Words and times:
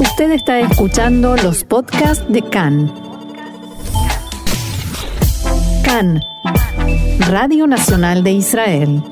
Usted 0.00 0.30
está 0.30 0.60
escuchando 0.60 1.36
los 1.36 1.64
podcasts 1.64 2.24
de 2.28 2.40
CAN. 2.40 2.86
CAN, 5.84 6.20
Radio 7.18 7.66
Nacional 7.66 8.22
de 8.22 8.30
Israel. 8.30 9.02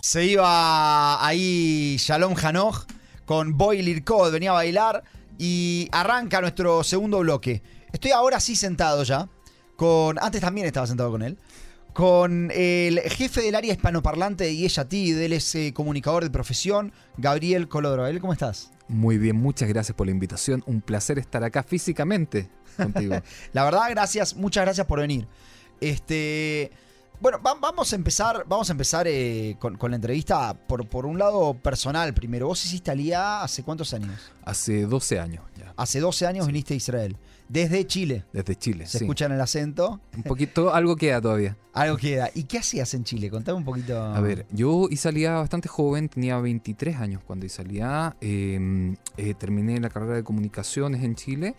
Se 0.00 0.24
iba 0.24 1.22
ahí 1.22 1.96
Shalom 1.98 2.34
Hanoch 2.42 2.86
con 3.26 3.58
Boy 3.58 3.82
Lirkod, 3.82 4.32
venía 4.32 4.50
a 4.52 4.54
bailar 4.54 5.04
y 5.38 5.86
arranca 5.92 6.40
nuestro 6.40 6.82
segundo 6.82 7.18
bloque. 7.18 7.62
Estoy 7.92 8.12
ahora 8.12 8.40
sí 8.40 8.56
sentado 8.56 9.02
ya, 9.02 9.28
con 9.76 10.18
antes 10.18 10.40
también 10.40 10.66
estaba 10.66 10.86
sentado 10.86 11.10
con 11.10 11.20
él, 11.20 11.36
con 11.92 12.50
el 12.54 13.00
jefe 13.00 13.42
del 13.42 13.54
área 13.54 13.74
hispanoparlante 13.74 14.44
de 14.44 14.56
Yeshatid, 14.56 15.18
él 15.18 15.34
es 15.34 15.54
eh, 15.54 15.74
comunicador 15.74 16.24
de 16.24 16.30
profesión, 16.30 16.92
Gabriel 17.18 17.68
Colodro. 17.68 18.06
¿Cómo 18.20 18.32
estás? 18.32 18.70
Muy 18.90 19.18
bien, 19.18 19.36
muchas 19.36 19.68
gracias 19.68 19.96
por 19.96 20.08
la 20.08 20.10
invitación. 20.10 20.64
Un 20.66 20.80
placer 20.80 21.20
estar 21.20 21.44
acá 21.44 21.62
físicamente 21.62 22.50
contigo. 22.76 23.14
la 23.52 23.64
verdad, 23.64 23.82
gracias, 23.88 24.34
muchas 24.34 24.64
gracias 24.64 24.84
por 24.84 24.98
venir. 24.98 25.28
Este, 25.80 26.72
bueno, 27.20 27.38
vamos 27.40 27.92
a 27.92 27.96
empezar, 27.96 28.44
vamos 28.48 28.68
a 28.68 28.72
empezar 28.72 29.06
eh, 29.06 29.54
con, 29.60 29.78
la 29.80 29.94
entrevista 29.94 30.54
por, 30.54 30.88
por 30.88 31.06
un 31.06 31.20
lado 31.20 31.54
personal 31.54 32.12
primero. 32.14 32.48
¿Vos 32.48 32.64
hiciste 32.64 32.90
Alía 32.90 33.42
hace 33.42 33.62
cuántos 33.62 33.94
años? 33.94 34.32
Hace 34.44 34.86
12 34.86 35.20
años 35.20 35.44
ya. 35.56 35.72
Hace 35.76 36.00
12 36.00 36.26
años 36.26 36.48
viniste 36.48 36.74
a 36.74 36.76
Israel. 36.76 37.16
Desde 37.50 37.84
Chile. 37.84 38.24
Desde 38.32 38.54
Chile, 38.54 38.86
¿Se 38.86 38.98
escucha 38.98 39.24
en 39.26 39.32
el 39.32 39.40
acento? 39.40 40.00
Un 40.16 40.22
poquito, 40.22 40.72
algo 40.72 40.94
queda 40.94 41.20
todavía. 41.20 41.56
Algo 41.72 41.96
queda. 41.96 42.30
¿Y 42.34 42.44
qué 42.44 42.58
hacías 42.58 42.94
en 42.94 43.04
Chile? 43.04 43.30
Contame 43.30 43.58
un 43.58 43.64
poquito. 43.64 44.00
A 44.00 44.20
ver, 44.20 44.46
yo 44.50 44.88
salía 44.96 45.34
bastante 45.34 45.68
joven, 45.68 46.08
tenía 46.08 46.38
23 46.38 46.96
años 46.96 47.22
cuando 47.24 47.48
salía. 47.48 48.16
Em, 48.20 48.96
eh, 49.16 49.34
terminé 49.34 49.80
la 49.80 49.88
carrera 49.88 50.14
de 50.14 50.24
comunicaciones 50.24 51.02
en 51.02 51.14
Chile 51.14 51.54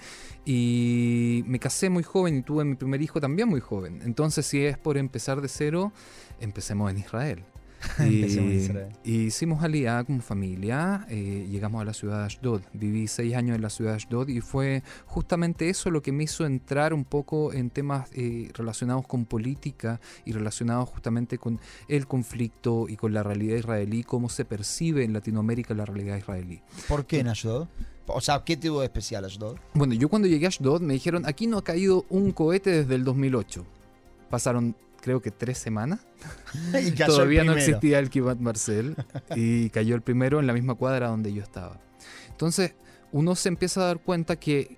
y 0.45 1.43
me 1.45 1.59
casé 1.59 1.89
muy 1.89 2.03
joven 2.03 2.37
y 2.37 2.41
tuve 2.41 2.65
mi 2.65 2.75
primer 2.75 3.01
hijo 3.01 3.19
también 3.19 3.47
muy 3.49 3.61
joven. 3.61 4.01
Entonces, 4.03 4.45
si 4.45 4.65
es 4.65 4.77
por 4.77 4.97
empezar 4.97 5.41
de 5.41 5.47
cero, 5.47 5.91
empecemos 6.39 6.91
en 6.91 6.97
Israel. 6.99 7.43
y, 9.03 9.11
hicimos 9.11 9.63
alía 9.63 10.03
como 10.03 10.21
familia, 10.21 11.05
eh, 11.09 11.47
llegamos 11.49 11.81
a 11.81 11.85
la 11.85 11.93
ciudad 11.93 12.19
de 12.19 12.25
Ashdod, 12.25 12.61
viví 12.73 13.07
seis 13.07 13.35
años 13.35 13.55
en 13.55 13.61
la 13.61 13.69
ciudad 13.69 13.91
de 13.91 13.97
Ashdod 13.97 14.29
y 14.29 14.41
fue 14.41 14.83
justamente 15.05 15.69
eso 15.69 15.89
lo 15.89 16.01
que 16.01 16.11
me 16.11 16.23
hizo 16.23 16.45
entrar 16.45 16.93
un 16.93 17.05
poco 17.05 17.53
en 17.53 17.69
temas 17.69 18.09
eh, 18.13 18.49
relacionados 18.53 19.07
con 19.07 19.25
política 19.25 19.99
y 20.25 20.31
relacionados 20.31 20.89
justamente 20.89 21.37
con 21.37 21.59
el 21.87 22.07
conflicto 22.07 22.87
y 22.87 22.95
con 22.95 23.13
la 23.13 23.23
realidad 23.23 23.57
israelí, 23.57 24.03
cómo 24.03 24.29
se 24.29 24.45
percibe 24.45 25.03
en 25.03 25.13
Latinoamérica 25.13 25.73
la 25.73 25.85
realidad 25.85 26.17
israelí. 26.17 26.61
¿Por 26.87 27.05
qué 27.05 27.19
en 27.19 27.29
Ashdod? 27.29 27.67
O 28.07 28.21
sea, 28.21 28.43
¿qué 28.43 28.57
tuvo 28.57 28.81
de 28.81 28.85
especial 28.85 29.25
Ashdod? 29.25 29.57
Bueno, 29.73 29.93
yo 29.93 30.09
cuando 30.09 30.27
llegué 30.27 30.45
a 30.45 30.49
Ashdod 30.49 30.81
me 30.81 30.93
dijeron, 30.93 31.25
aquí 31.25 31.47
no 31.47 31.57
ha 31.57 31.63
caído 31.63 32.05
un 32.09 32.31
cohete 32.31 32.69
desde 32.71 32.95
el 32.95 33.03
2008. 33.03 33.65
Pasaron 34.29 34.75
creo 35.01 35.21
que 35.21 35.31
tres 35.31 35.57
semanas. 35.57 35.99
y 36.81 36.91
Todavía 36.91 37.43
no 37.43 37.53
existía 37.53 37.99
el 37.99 38.09
Kibat 38.09 38.39
Marcel 38.39 38.95
y 39.35 39.69
cayó 39.69 39.95
el 39.95 40.01
primero 40.01 40.39
en 40.39 40.47
la 40.47 40.53
misma 40.53 40.75
cuadra 40.75 41.07
donde 41.07 41.33
yo 41.33 41.43
estaba. 41.43 41.79
Entonces, 42.29 42.75
uno 43.11 43.35
se 43.35 43.49
empieza 43.49 43.81
a 43.81 43.85
dar 43.85 43.99
cuenta 43.99 44.37
que 44.37 44.77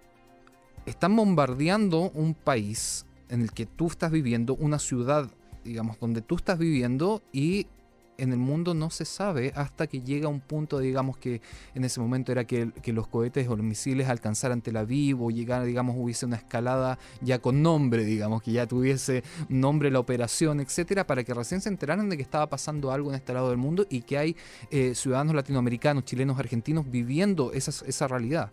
están 0.86 1.16
bombardeando 1.16 2.12
un 2.12 2.34
país 2.34 3.06
en 3.30 3.42
el 3.42 3.52
que 3.52 3.66
tú 3.66 3.88
estás 3.88 4.12
viviendo, 4.12 4.56
una 4.56 4.80
ciudad, 4.80 5.30
digamos, 5.64 6.00
donde 6.00 6.22
tú 6.22 6.36
estás 6.36 6.58
viviendo 6.60 7.22
y 7.32 7.68
en 8.17 8.31
el 8.31 8.38
mundo 8.38 8.73
no 8.73 8.89
se 8.89 9.06
sabe 9.06 9.52
hasta 9.56 9.88
que 9.88 10.02
llega 10.02 10.28
un 10.28 10.39
punto, 10.39 10.80
digamos 10.80 11.17
que 11.17 11.42
en 11.73 11.83
ese 11.83 12.00
momento 12.00 12.31
era 12.31 12.45
que, 12.45 12.72
los 12.94 13.08
cohetes 13.08 13.47
o 13.47 13.55
los 13.55 13.66
misiles 13.66 14.08
alcanzaran 14.08 14.61
Tel 14.61 14.78
Aviv 14.78 15.22
o 15.22 15.31
llegara, 15.31 15.64
digamos, 15.64 15.95
hubiese 15.97 16.25
una 16.25 16.38
escalada 16.38 17.00
ya 17.22 17.39
con 17.39 17.61
nombre, 17.61 18.03
digamos, 18.05 18.44
que 18.44 18.52
ya 18.52 18.67
tuviese 18.67 19.23
nombre 19.49 19.89
la 19.89 19.99
operación, 19.99 20.60
etcétera, 20.60 21.08
para 21.08 21.23
que 21.23 21.33
recién 21.33 21.61
se 21.61 21.70
enteraran 21.70 22.10
de 22.10 22.17
que 22.17 22.23
estaba 22.23 22.48
pasando 22.49 22.92
algo 22.92 23.10
en 23.10 23.15
este 23.15 23.33
lado 23.33 23.49
del 23.49 23.58
mundo 23.58 23.86
y 23.89 24.02
que 24.02 24.17
hay 24.17 24.36
eh, 24.70 24.93
ciudadanos 24.95 25.36
latinoamericanos, 25.36 26.05
chilenos, 26.05 26.39
argentinos 26.39 26.89
viviendo 26.89 27.52
esa, 27.54 27.71
esa 27.86 28.08
realidad. 28.08 28.52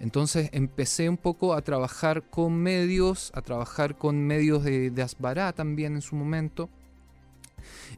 Entonces 0.00 0.50
empecé 0.52 1.08
un 1.08 1.16
poco 1.16 1.54
a 1.54 1.62
trabajar 1.62 2.22
con 2.28 2.54
medios, 2.54 3.30
a 3.34 3.42
trabajar 3.42 3.96
con 3.96 4.26
medios 4.26 4.64
de, 4.64 4.90
de 4.90 5.02
Asbará 5.02 5.52
también 5.52 5.94
en 5.94 6.02
su 6.02 6.16
momento 6.16 6.68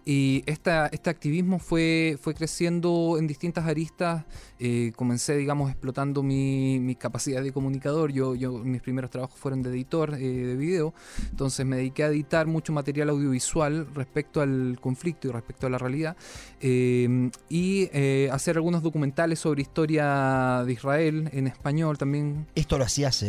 y 0.04 0.43
esta, 0.47 0.87
este 0.93 1.10
activismo 1.10 1.59
fue, 1.59 2.19
fue 2.21 2.34
creciendo 2.34 3.16
en 3.19 3.27
distintas 3.27 3.66
aristas. 3.66 4.25
Eh, 4.59 4.93
comencé, 4.97 5.37
digamos, 5.37 5.71
explotando 5.71 6.22
mi, 6.22 6.78
mi, 6.81 6.94
capacidad 6.94 7.43
de 7.43 7.53
comunicador. 7.53 8.11
Yo, 8.11 8.34
yo, 8.34 8.53
mis 8.53 8.81
primeros 8.81 9.11
trabajos 9.11 9.39
fueron 9.39 9.62
de 9.62 9.69
editor 9.71 10.15
eh, 10.15 10.19
de 10.19 10.56
video. 10.56 10.94
Entonces 11.31 11.67
me 11.67 11.77
dediqué 11.77 12.05
a 12.05 12.06
editar 12.09 12.47
mucho 12.47 12.72
material 12.72 13.11
audiovisual 13.11 13.87
respecto 13.95 14.41
al 14.41 14.78
conflicto 14.81 15.28
y 15.28 15.31
respecto 15.31 15.66
a 15.66 15.71
la 15.71 15.77
realidad. 15.78 16.16
Eh, 16.61 17.31
y 17.49 17.89
hacer 18.31 18.56
algunos 18.56 18.83
documentales 18.83 19.39
sobre 19.41 19.62
historia 19.62 20.62
de 20.65 20.72
Israel 20.72 21.28
en 21.33 21.47
español 21.47 21.99
también. 21.99 22.47
¿Esto 22.55 22.78
lo 22.78 22.84
hacías 22.84 23.25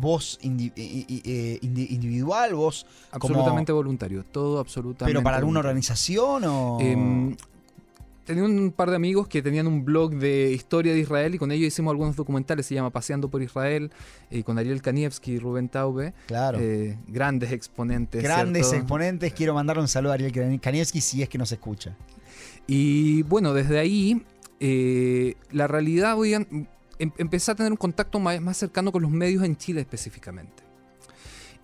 vos 0.00 0.38
individual? 0.42 2.54
¿Vos 2.54 2.86
Absolutamente 3.10 3.72
voluntario. 3.72 4.24
Todo 4.24 4.60
absolutamente. 4.60 5.12
¿Pero 5.12 5.24
para 5.24 5.38
alguna 5.38 5.60
organización 5.60 6.44
o...? 6.46 6.78
Tenía 8.24 8.44
un 8.44 8.70
par 8.70 8.90
de 8.90 8.96
amigos 8.96 9.26
que 9.26 9.42
tenían 9.42 9.66
un 9.66 9.84
blog 9.84 10.14
de 10.14 10.52
historia 10.52 10.92
de 10.92 11.00
Israel 11.00 11.34
y 11.34 11.38
con 11.38 11.50
ellos 11.50 11.66
hicimos 11.66 11.90
algunos 11.90 12.14
documentales, 12.14 12.66
se 12.66 12.74
llama 12.74 12.90
Paseando 12.90 13.28
por 13.28 13.42
Israel, 13.42 13.90
y 14.30 14.42
con 14.42 14.58
Ariel 14.58 14.80
Kanievski 14.80 15.32
y 15.32 15.38
Rubén 15.38 15.68
Taube. 15.68 16.14
Claro. 16.26 16.58
Eh, 16.60 16.98
grandes 17.08 17.50
exponentes. 17.52 18.22
Grandes 18.22 18.72
exponentes. 18.72 19.32
Quiero 19.32 19.54
mandarle 19.54 19.82
un 19.82 19.88
saludo 19.88 20.12
a 20.12 20.14
Ariel 20.14 20.60
Kanievski 20.60 21.00
si 21.00 21.22
es 21.22 21.28
que 21.28 21.38
nos 21.38 21.50
escucha. 21.50 21.96
Y 22.66 23.22
bueno, 23.24 23.54
desde 23.54 23.78
ahí, 23.78 24.24
eh, 24.60 25.34
la 25.50 25.66
realidad, 25.66 26.14
voy 26.14 26.34
a, 26.34 26.36
em, 26.36 26.66
empecé 26.98 27.50
a 27.50 27.54
tener 27.56 27.72
un 27.72 27.78
contacto 27.78 28.20
más 28.20 28.56
cercano 28.56 28.92
con 28.92 29.02
los 29.02 29.10
medios 29.10 29.42
en 29.42 29.56
Chile 29.56 29.80
específicamente 29.80 30.71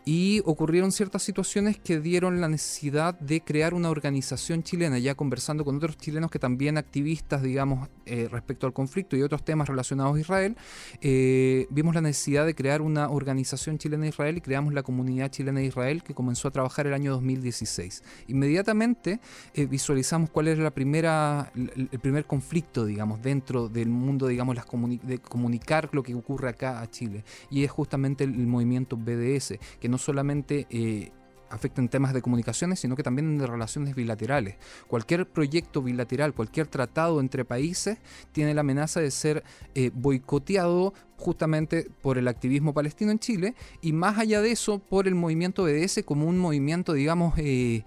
y 0.09 0.41
ocurrieron 0.47 0.91
ciertas 0.91 1.23
situaciones 1.23 1.77
que 1.77 2.01
dieron 2.01 2.41
la 2.41 2.49
necesidad 2.49 3.21
de 3.21 3.43
crear 3.43 3.75
una 3.75 3.91
organización 3.91 4.63
chilena, 4.63 4.99
ya 4.99 5.15
conversando 5.15 5.67
con 5.67 5.77
otros 5.77 5.99
chilenos 5.99 6.31
que 6.31 6.39
también 6.39 6.79
activistas, 6.79 7.43
digamos, 7.43 7.91
eh, 8.07 8.27
respecto 8.31 8.67
al 8.67 8.73
conflicto 8.73 9.19
y 9.19 9.23
otros 9.23 9.45
temas 9.45 9.69
relacionados 9.69 10.17
a 10.17 10.21
Israel, 10.21 10.57
eh, 11.03 11.67
vimos 11.69 11.95
la 11.95 12.01
necesidad 12.01 12.47
de 12.47 12.55
crear 12.55 12.81
una 12.81 13.11
organización 13.11 13.77
chilena 13.77 14.05
de 14.05 14.09
Israel 14.09 14.39
y 14.39 14.41
creamos 14.41 14.73
la 14.73 14.83
comunidad 14.83 15.31
chilena 15.31 15.61
de 15.61 15.67
Israel 15.67 16.03
que 16.03 16.15
comenzó 16.15 16.49
a 16.49 16.53
trabajar 16.53 16.87
el 16.87 16.95
año 16.95 17.13
2016. 17.13 18.03
Inmediatamente 18.29 19.21
eh, 19.53 19.67
visualizamos 19.67 20.31
cuál 20.31 20.49
era 20.49 20.63
la 20.63 20.71
primera, 20.71 21.53
el 21.55 21.99
primer 22.01 22.25
conflicto, 22.25 22.87
digamos, 22.87 23.21
dentro 23.21 23.69
del 23.69 23.91
mundo, 23.91 24.27
digamos, 24.27 24.57
las 24.57 24.65
de 25.03 25.19
comunicar 25.19 25.91
lo 25.93 26.03
que 26.03 26.15
ocurre 26.15 26.49
acá 26.49 26.81
a 26.81 26.91
Chile, 26.91 27.25
y 27.51 27.63
es 27.63 27.71
justamente 27.71 28.25
el, 28.25 28.31
el 28.31 28.47
movimiento 28.47 28.97
BDS, 28.97 29.59
que 29.79 29.89
no 29.91 29.98
solamente 29.99 30.67
eh, 30.71 31.13
afecta 31.51 31.81
en 31.81 31.89
temas 31.89 32.13
de 32.13 32.23
comunicaciones, 32.23 32.81
sino 32.81 32.97
que 32.97 33.03
también 33.03 33.39
de 33.39 33.47
relaciones 33.47 33.95
bilaterales. 33.95 34.57
Cualquier 34.87 35.27
proyecto 35.27 35.83
bilateral, 35.83 36.35
cualquier 36.35 36.67
tratado 36.67 37.21
entre 37.21 37.45
países 37.45 37.99
tiene 38.33 38.55
la 38.55 38.61
amenaza 38.61 39.01
de 39.01 39.11
ser 39.11 39.45
eh, 39.75 39.91
boicoteado 39.95 40.95
justamente 41.17 41.91
por 42.03 42.19
el 42.19 42.29
activismo 42.29 42.75
palestino 42.75 43.11
en 43.11 43.19
Chile 43.19 43.55
y 43.83 43.93
más 43.93 44.19
allá 44.19 44.41
de 44.41 44.53
eso 44.53 44.79
por 44.79 45.09
el 45.09 45.15
movimiento 45.15 45.65
BDS 45.65 46.03
como 46.05 46.27
un 46.27 46.39
movimiento, 46.39 46.93
digamos, 46.93 47.35
eh, 47.39 47.85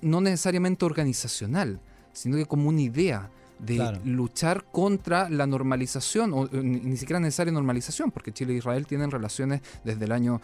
no 0.00 0.20
necesariamente 0.20 0.84
organizacional, 0.84 1.80
sino 2.12 2.36
que 2.36 2.46
como 2.46 2.68
una 2.68 2.80
idea 2.80 3.30
de 3.58 4.00
luchar 4.04 4.64
contra 4.70 5.30
la 5.30 5.46
normalización, 5.46 6.32
o 6.32 6.48
ni, 6.48 6.96
siquiera 6.96 7.20
necesaria 7.20 7.52
normalización, 7.52 8.10
porque 8.10 8.32
Chile 8.32 8.54
e 8.54 8.56
Israel 8.56 8.86
tienen 8.86 9.10
relaciones 9.10 9.62
desde 9.84 10.04
el 10.04 10.12
año 10.12 10.40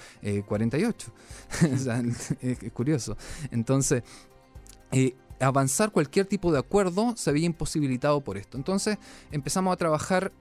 48. 0.46 1.12
Eh, 1.62 2.12
es, 2.40 2.72
curioso. 2.72 3.16
Entonces, 3.50 4.02
eh, 4.92 5.14
avanzar 5.40 5.90
cualquier 5.90 6.26
tipo 6.26 6.52
de 6.52 6.58
acuerdo 6.58 7.14
se 7.16 7.30
había 7.30 7.46
imposibilitado 7.46 8.20
por 8.20 8.38
esto. 8.38 8.56
Entonces, 8.56 8.98
empezamos 9.30 9.72
a 9.72 9.76
trabajar 9.76 10.32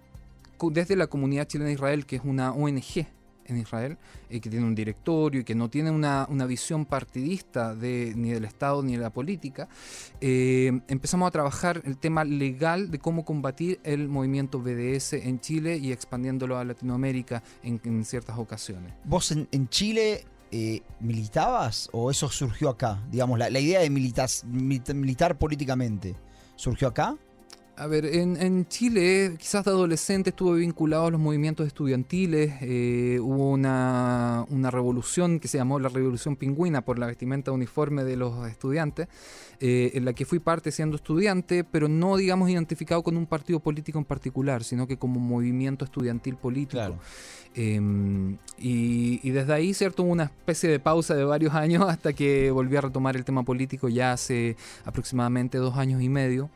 desde 0.71 0.95
la 0.95 1.07
comunidad 1.07 1.47
chilena 1.47 1.69
de 1.69 1.73
Israel, 1.73 2.05
que 2.05 2.17
es 2.17 2.21
una 2.23 2.51
ONG 2.51 3.07
en 3.51 3.59
Israel, 3.59 3.97
eh, 4.29 4.39
que 4.39 4.49
tiene 4.49 4.65
un 4.65 4.75
directorio 4.75 5.41
y 5.41 5.43
que 5.43 5.55
no 5.55 5.69
tiene 5.69 5.91
una, 5.91 6.25
visión 6.47 6.85
partidista 6.85 7.75
de, 7.75 8.13
ni 8.15 8.31
del 8.31 8.45
Estado 8.45 8.81
ni 8.83 8.93
de 8.93 8.99
la 8.99 9.11
política, 9.11 9.69
eh, 10.19 10.81
empezamos 10.87 11.27
a 11.27 11.31
trabajar 11.31 11.81
el 11.85 11.97
tema 11.97 12.23
legal 12.23 12.89
de 12.89 12.99
cómo 12.99 13.23
combatir 13.23 13.79
el 13.83 14.09
movimiento 14.09 14.59
BDS 14.59 15.13
en 15.13 15.39
Chile 15.39 15.77
y 15.77 15.91
expandiéndolo 15.91 16.57
a 16.57 16.63
Latinoamérica 16.63 17.43
en, 17.63 18.05
ciertas 18.05 18.37
ocasiones. 18.37 18.93
¿Vos 19.05 19.31
en, 19.31 19.69
Chile 19.69 20.25
eh, 20.51 20.81
militabas 20.99 21.89
o 21.91 22.09
eso 22.09 22.29
surgió 22.29 22.69
acá? 22.69 23.03
Digamos, 23.11 23.37
la, 23.37 23.49
idea 23.59 23.81
de 23.81 23.89
militar 23.89 25.37
políticamente, 25.37 26.15
¿surgió 26.55 26.87
acá? 26.87 27.17
A 27.77 27.87
ver, 27.87 28.05
en, 28.05 28.37
en 28.39 28.67
Chile, 28.67 29.35
quizás 29.39 29.65
de 29.65 29.71
adolescente 29.71 30.31
estuve 30.31 30.59
vinculado 30.59 31.07
a 31.07 31.11
los 31.11 31.19
movimientos 31.19 31.65
estudiantiles. 31.65 32.53
eh, 32.61 33.19
hubo 33.21 33.49
una, 33.49 34.45
una 34.49 34.69
revolución 34.69 35.39
que 35.39 35.47
se 35.47 35.57
llamó 35.57 35.79
la 35.79 35.89
Revolución 35.89 36.35
Pingüina 36.35 36.81
por 36.81 36.99
la 36.99 37.07
vestimenta 37.07 37.51
uniforme 37.51 38.03
de 38.03 38.17
los 38.17 38.47
estudiantes, 38.47 39.07
eh, 39.61 39.91
en 39.95 40.05
la 40.05 40.13
que 40.13 40.25
fui 40.25 40.39
parte 40.39 40.71
siendo 40.71 40.95
estudiante, 40.95 41.63
pero 41.63 41.87
no, 41.87 42.17
digamos, 42.17 42.49
identificado 42.49 43.03
con 43.03 43.17
un 43.17 43.25
partido 43.25 43.59
político 43.59 43.97
en 43.97 44.05
particular, 44.05 44.63
sino 44.63 44.85
que 44.85 44.97
como 44.97 45.19
movimiento 45.19 45.85
estudiantil 45.85 46.35
político. 46.35 46.77
Claro. 46.77 46.99
Eh, 47.55 48.37
y, 48.59 49.19
y 49.23 49.29
desde 49.31 49.53
ahí, 49.53 49.73
¿cierto? 49.73 50.03
Hubo 50.03 50.11
una 50.11 50.25
especie 50.25 50.69
de 50.69 50.79
pausa 50.79 51.15
de 51.15 51.23
varios 51.23 51.53
años 51.55 51.85
hasta 51.87 52.13
que 52.13 52.51
volví 52.51 52.75
a 52.75 52.81
retomar 52.81 53.15
el 53.15 53.25
tema 53.25 53.43
político 53.43 53.89
ya 53.89 54.13
hace 54.13 54.55
aproximadamente 54.85 55.57
dos 55.57 55.77
años 55.77 56.01
y 56.01 56.09
medio 56.09 56.49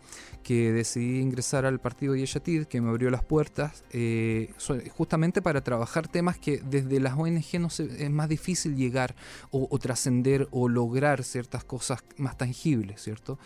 que 0.45 0.71
decidí 0.71 1.21
ingresar 1.21 1.65
al 1.65 1.80
partido 1.80 2.15
Yeshatid, 2.15 2.65
que 2.65 2.80
me 2.80 2.89
abrió 2.92 3.09
las 3.09 3.24
puertas, 3.24 3.83
eh, 3.92 4.53
justamente 4.95 5.42
para 5.42 5.62
trabajar 5.62 6.07
temas 6.07 6.38
que 6.38 6.62
desde 6.63 7.00
las 7.00 7.18
ONG 7.18 7.57
no 7.59 7.71
se- 7.71 8.06
es 8.06 8.12
más 8.12 8.30
difícil 8.30 8.75
llegar 8.75 9.15
o, 9.50 9.68
o 9.71 9.80
trascender 9.80 10.47
o 10.51 10.69
lograr 10.69 11.24
ciertas 11.24 11.63
cosas 11.63 12.03
más 12.18 12.38
tangibles, 12.38 13.01
¿cierto? 13.01 13.39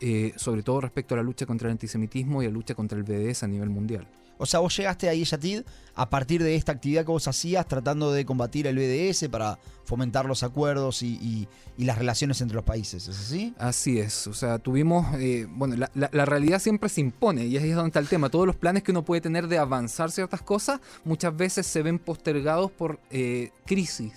Eh, 0.00 0.32
sobre 0.36 0.62
todo 0.62 0.80
respecto 0.80 1.14
a 1.14 1.16
la 1.16 1.24
lucha 1.24 1.44
contra 1.44 1.66
el 1.68 1.72
antisemitismo 1.72 2.40
y 2.40 2.46
la 2.46 2.52
lucha 2.52 2.76
contra 2.76 2.96
el 2.96 3.02
BDS 3.02 3.42
a 3.42 3.48
nivel 3.48 3.70
mundial. 3.70 4.06
O 4.38 4.46
sea, 4.46 4.60
vos 4.60 4.76
llegaste 4.76 5.08
a 5.08 5.14
Yeshatid 5.14 5.62
a 5.94 6.10
partir 6.10 6.42
de 6.42 6.56
esta 6.56 6.72
actividad 6.72 7.04
que 7.04 7.12
vos 7.12 7.28
hacías 7.28 7.66
tratando 7.68 8.12
de 8.12 8.24
combatir 8.24 8.66
el 8.66 8.76
BDS 8.76 9.28
para 9.28 9.58
fomentar 9.84 10.26
los 10.26 10.42
acuerdos 10.42 11.02
y, 11.02 11.48
las 11.76 11.98
relaciones 11.98 12.40
entre 12.40 12.54
los 12.54 12.64
países, 12.64 13.08
¿es 13.08 13.18
así? 13.18 13.54
Así 13.58 13.98
es, 13.98 14.26
o 14.26 14.32
sea, 14.32 14.58
tuvimos, 14.58 15.06
eh, 15.16 15.46
bueno, 15.50 15.76
la 15.94 16.24
realidad 16.24 16.60
siempre 16.60 16.88
se 16.88 17.00
impone 17.00 17.46
y 17.46 17.56
ahí 17.58 17.70
es 17.70 17.76
donde 17.76 17.88
está 17.88 17.98
el 17.98 18.08
tema. 18.08 18.30
Todos 18.30 18.46
los 18.46 18.56
planes 18.56 18.82
que 18.82 18.92
uno 18.92 19.04
puede 19.04 19.20
tener 19.20 19.48
de 19.48 19.58
avanzar 19.58 20.10
ciertas 20.10 20.40
cosas 20.40 20.80
muchas 21.04 21.36
veces 21.36 21.66
se 21.66 21.82
ven 21.82 21.98
postergados 21.98 22.70
por 22.70 23.00
eh, 23.10 23.50
crisis. 23.66 24.12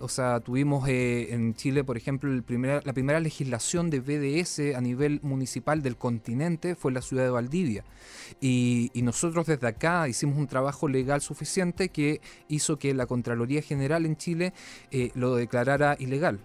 O 0.00 0.08
sea, 0.08 0.40
tuvimos 0.40 0.88
eh, 0.88 1.34
en 1.34 1.54
Chile, 1.54 1.84
por 1.84 1.98
ejemplo, 1.98 2.32
la 2.32 2.92
primera 2.92 3.20
legislación 3.20 3.90
de 3.90 4.00
BDS 4.00 4.74
a 4.74 4.80
nivel 4.80 5.20
municipal 5.22 5.82
del 5.82 5.96
continente 5.96 6.74
fue 6.74 6.90
la 6.90 7.02
ciudad 7.02 7.24
de 7.24 7.30
Valdivia. 7.30 7.84
Y, 8.40 8.90
y 8.94 9.02
nosotros 9.02 9.46
desde 9.46 9.66
acá 9.66 10.08
hicimos 10.08 10.38
un 10.38 10.46
trabajo 10.46 10.88
legal 10.88 11.20
suficiente 11.20 11.90
que 11.90 12.22
hizo 12.48 12.78
que 12.78 12.94
la 12.94 13.06
Contraloría 13.06 13.60
General 13.60 14.06
en 14.06 14.16
Chile 14.16 14.54
eh, 14.90 15.10
lo 15.14 15.36
declarara 15.36 15.96
ilegal. 15.98 16.40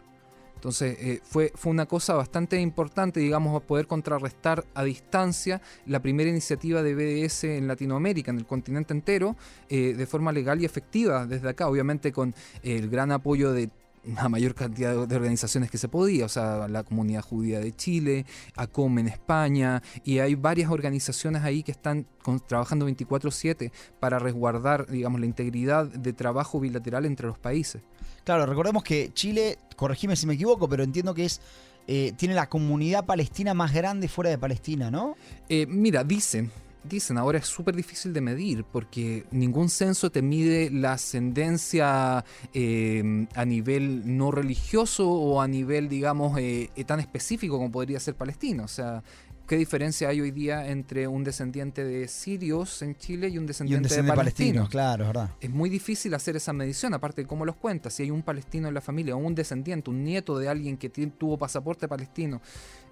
Entonces 0.65 0.97
eh, 0.99 1.19
fue, 1.23 1.51
fue 1.53 1.71
una 1.71 1.85
cosa 1.85 2.15
bastante 2.15 2.59
importante, 2.59 3.19
digamos, 3.19 3.61
poder 3.61 3.85
contrarrestar 3.85 4.65
a 4.73 4.83
distancia 4.83 5.61
la 5.85 6.01
primera 6.01 6.27
iniciativa 6.27 6.81
de 6.81 6.95
BDS 6.95 7.43
en 7.43 7.67
Latinoamérica, 7.67 8.31
en 8.31 8.39
el 8.39 8.47
continente 8.47 8.91
entero, 8.91 9.35
eh, 9.69 9.93
de 9.93 10.05
forma 10.07 10.31
legal 10.31 10.59
y 10.59 10.65
efectiva 10.65 11.27
desde 11.27 11.49
acá, 11.49 11.67
obviamente 11.67 12.11
con 12.11 12.33
el 12.63 12.89
gran 12.89 13.11
apoyo 13.11 13.53
de 13.53 13.69
la 14.07 14.29
mayor 14.29 14.53
cantidad 14.55 15.07
de 15.07 15.15
organizaciones 15.15 15.71
que 15.71 15.77
se 15.77 15.87
podía, 15.87 16.25
o 16.25 16.29
sea, 16.29 16.67
la 16.67 16.83
comunidad 16.83 17.21
judía 17.21 17.59
de 17.59 17.71
Chile, 17.75 18.25
ACOM 18.55 18.99
en 18.99 19.07
España, 19.07 19.81
y 20.03 20.19
hay 20.19 20.35
varias 20.35 20.69
organizaciones 20.71 21.43
ahí 21.43 21.63
que 21.63 21.71
están 21.71 22.05
con- 22.21 22.39
trabajando 22.39 22.85
24/7 22.85 23.71
para 23.99 24.19
resguardar, 24.19 24.87
digamos, 24.87 25.19
la 25.19 25.25
integridad 25.25 25.87
de 25.87 26.13
trabajo 26.13 26.59
bilateral 26.59 27.05
entre 27.05 27.27
los 27.27 27.39
países. 27.39 27.81
Claro, 28.23 28.45
recordemos 28.45 28.83
que 28.83 29.11
Chile, 29.13 29.57
corregime 29.75 30.15
si 30.15 30.27
me 30.27 30.33
equivoco, 30.35 30.67
pero 30.69 30.83
entiendo 30.83 31.13
que 31.13 31.25
es 31.25 31.41
eh, 31.87 32.13
tiene 32.17 32.33
la 32.33 32.49
comunidad 32.49 33.05
palestina 33.05 33.53
más 33.53 33.71
grande 33.71 34.07
fuera 34.07 34.31
de 34.31 34.39
Palestina, 34.39 34.89
¿no? 34.89 35.15
Eh, 35.49 35.67
mira, 35.67 36.03
dicen, 36.03 36.49
dicen, 36.87 37.17
ahora 37.17 37.39
es 37.39 37.45
súper 37.45 37.75
difícil 37.75 38.13
de 38.13 38.21
medir 38.21 38.63
porque 38.63 39.25
ningún 39.31 39.69
censo 39.69 40.11
te 40.11 40.21
mide 40.21 40.69
la 40.71 40.93
ascendencia 40.93 42.23
eh, 42.53 43.27
a 43.33 43.45
nivel 43.45 44.17
no 44.17 44.31
religioso 44.31 45.09
o 45.09 45.41
a 45.41 45.47
nivel, 45.47 45.89
digamos, 45.89 46.37
eh, 46.39 46.69
eh, 46.75 46.83
tan 46.83 46.99
específico 46.99 47.57
como 47.57 47.71
podría 47.71 47.99
ser 47.99 48.15
Palestina. 48.15 48.63
O 48.63 48.67
sea, 48.67 49.03
¿qué 49.47 49.57
diferencia 49.57 50.09
hay 50.09 50.21
hoy 50.21 50.31
día 50.31 50.67
entre 50.67 51.07
un 51.07 51.23
descendiente 51.23 51.83
de 51.83 52.07
sirios 52.07 52.81
en 52.81 52.95
Chile 52.95 53.29
y 53.29 53.37
un 53.37 53.43
Y 53.43 53.47
descendiente, 53.47 53.77
un 53.77 53.83
descendiente 53.83 54.11
de 54.11 54.15
palestinos? 54.15 54.67
palestino, 54.67 54.69
claro, 54.69 55.03
es 55.03 55.07
verdad. 55.09 55.29
Es 55.39 55.49
muy 55.49 55.69
difícil 55.69 56.13
hacer 56.13 56.35
esa 56.35 56.53
medición, 56.53 56.93
aparte 56.93 57.21
de 57.21 57.27
cómo 57.27 57.45
los 57.45 57.55
cuentas. 57.55 57.93
Si 57.93 58.03
hay 58.03 58.11
un 58.11 58.23
palestino 58.23 58.67
en 58.67 58.73
la 58.73 58.81
familia 58.81 59.15
o 59.15 59.19
un 59.19 59.35
descendiente, 59.35 59.89
un 59.89 60.03
nieto 60.03 60.37
de 60.37 60.49
alguien 60.49 60.77
que 60.77 60.89
tuvo 60.89 61.37
pasaporte 61.37 61.87
palestino 61.87 62.41